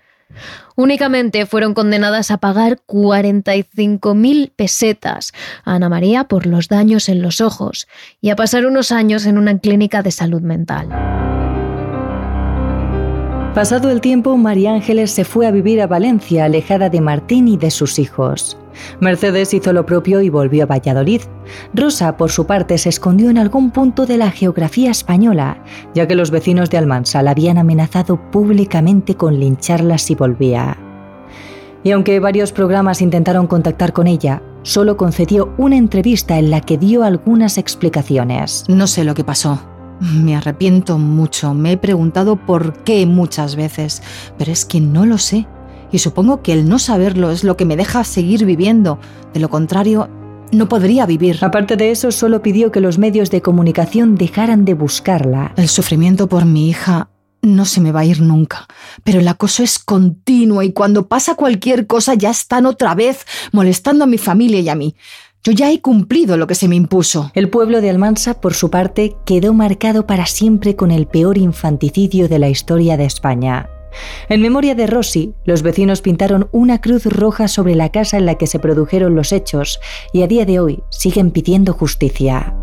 Únicamente 0.75 1.45
fueron 1.45 1.73
condenadas 1.73 2.31
a 2.31 2.37
pagar 2.37 2.79
45.000 2.87 4.51
pesetas 4.55 5.33
a 5.63 5.75
Ana 5.75 5.89
María 5.89 6.25
por 6.25 6.45
los 6.45 6.67
daños 6.67 7.09
en 7.09 7.21
los 7.21 7.41
ojos 7.41 7.87
y 8.21 8.29
a 8.29 8.35
pasar 8.35 8.65
unos 8.65 8.91
años 8.91 9.25
en 9.25 9.37
una 9.37 9.57
clínica 9.59 10.03
de 10.03 10.11
salud 10.11 10.41
mental. 10.41 10.89
Pasado 13.57 13.89
el 13.89 14.01
tiempo, 14.01 14.37
María 14.37 14.71
Ángeles 14.71 15.09
se 15.09 15.25
fue 15.25 15.47
a 15.47 15.51
vivir 15.51 15.81
a 15.81 15.87
Valencia, 15.87 16.45
alejada 16.45 16.91
de 16.91 17.01
Martín 17.01 17.47
y 17.47 17.57
de 17.57 17.71
sus 17.71 17.97
hijos. 17.97 18.55
Mercedes 18.99 19.51
hizo 19.51 19.73
lo 19.73 19.83
propio 19.83 20.21
y 20.21 20.29
volvió 20.29 20.61
a 20.61 20.67
Valladolid. 20.67 21.21
Rosa, 21.73 22.17
por 22.17 22.29
su 22.29 22.45
parte, 22.45 22.77
se 22.77 22.89
escondió 22.89 23.31
en 23.31 23.39
algún 23.39 23.71
punto 23.71 24.05
de 24.05 24.17
la 24.17 24.29
geografía 24.29 24.91
española, 24.91 25.63
ya 25.95 26.07
que 26.07 26.13
los 26.13 26.29
vecinos 26.29 26.69
de 26.69 26.77
Almansa 26.77 27.23
la 27.23 27.31
habían 27.31 27.57
amenazado 27.57 28.29
públicamente 28.29 29.15
con 29.15 29.39
lincharla 29.39 29.97
si 29.97 30.13
volvía. 30.13 30.77
Y 31.83 31.89
aunque 31.89 32.19
varios 32.19 32.51
programas 32.51 33.01
intentaron 33.01 33.47
contactar 33.47 33.91
con 33.91 34.05
ella, 34.05 34.43
solo 34.61 34.97
concedió 34.97 35.51
una 35.57 35.77
entrevista 35.77 36.37
en 36.37 36.51
la 36.51 36.61
que 36.61 36.77
dio 36.77 37.03
algunas 37.03 37.57
explicaciones. 37.57 38.65
No 38.67 38.85
sé 38.85 39.03
lo 39.03 39.15
que 39.15 39.23
pasó. 39.23 39.76
Me 39.99 40.35
arrepiento 40.35 40.97
mucho, 40.97 41.53
me 41.53 41.73
he 41.73 41.77
preguntado 41.77 42.35
por 42.35 42.83
qué 42.83 43.05
muchas 43.05 43.55
veces, 43.55 44.03
pero 44.37 44.51
es 44.51 44.65
que 44.65 44.79
no 44.79 45.05
lo 45.05 45.17
sé. 45.17 45.47
Y 45.91 45.99
supongo 45.99 46.41
que 46.41 46.53
el 46.53 46.67
no 46.67 46.79
saberlo 46.79 47.31
es 47.31 47.43
lo 47.43 47.57
que 47.57 47.65
me 47.65 47.77
deja 47.77 48.03
seguir 48.03 48.45
viviendo. 48.45 48.99
De 49.33 49.39
lo 49.39 49.49
contrario, 49.49 50.09
no 50.51 50.69
podría 50.69 51.05
vivir. 51.05 51.39
Aparte 51.41 51.77
de 51.77 51.91
eso, 51.91 52.11
solo 52.11 52.41
pidió 52.41 52.71
que 52.71 52.81
los 52.81 52.97
medios 52.97 53.31
de 53.31 53.41
comunicación 53.41 54.15
dejaran 54.15 54.65
de 54.65 54.73
buscarla. 54.73 55.53
El 55.55 55.67
sufrimiento 55.67 56.27
por 56.27 56.45
mi 56.45 56.69
hija 56.69 57.09
no 57.41 57.65
se 57.65 57.81
me 57.81 57.91
va 57.91 58.01
a 58.01 58.05
ir 58.05 58.21
nunca, 58.21 58.67
pero 59.03 59.19
el 59.19 59.27
acoso 59.27 59.63
es 59.63 59.79
continuo 59.79 60.61
y 60.63 60.73
cuando 60.73 61.07
pasa 61.07 61.35
cualquier 61.35 61.87
cosa 61.87 62.15
ya 62.15 62.29
están 62.29 62.65
otra 62.65 62.95
vez 62.95 63.25
molestando 63.51 64.03
a 64.03 64.07
mi 64.07 64.17
familia 64.17 64.59
y 64.59 64.69
a 64.69 64.75
mí. 64.75 64.95
Yo 65.47 65.53
ya 65.53 65.71
he 65.71 65.79
cumplido 65.79 66.35
lo 66.35 66.45
que 66.45 66.55
se 66.55 66.67
me 66.67 66.75
impuso. 66.75 67.31
El 67.33 67.49
pueblo 67.49 67.79
de 67.79 67.89
Almansa, 67.89 68.41
por 68.41 68.53
su 68.53 68.69
parte, 68.69 69.15
quedó 69.25 69.53
marcado 69.53 70.05
para 70.05 70.25
siempre 70.25 70.75
con 70.75 70.91
el 70.91 71.07
peor 71.07 71.37
infanticidio 71.37 72.27
de 72.27 72.37
la 72.37 72.49
historia 72.49 72.97
de 72.97 73.05
España. 73.05 73.69
En 74.27 74.41
memoria 74.41 74.75
de 74.75 74.87
Rossi, 74.87 75.35
los 75.45 75.61
vecinos 75.61 76.01
pintaron 76.01 76.49
una 76.51 76.81
cruz 76.81 77.05
roja 77.05 77.47
sobre 77.47 77.75
la 77.75 77.93
casa 77.93 78.17
en 78.17 78.25
la 78.25 78.35
que 78.35 78.45
se 78.45 78.59
produjeron 78.59 79.15
los 79.15 79.31
hechos 79.31 79.79
y 80.11 80.21
a 80.21 80.27
día 80.27 80.43
de 80.43 80.59
hoy 80.59 80.83
siguen 80.89 81.31
pidiendo 81.31 81.71
justicia. 81.71 82.53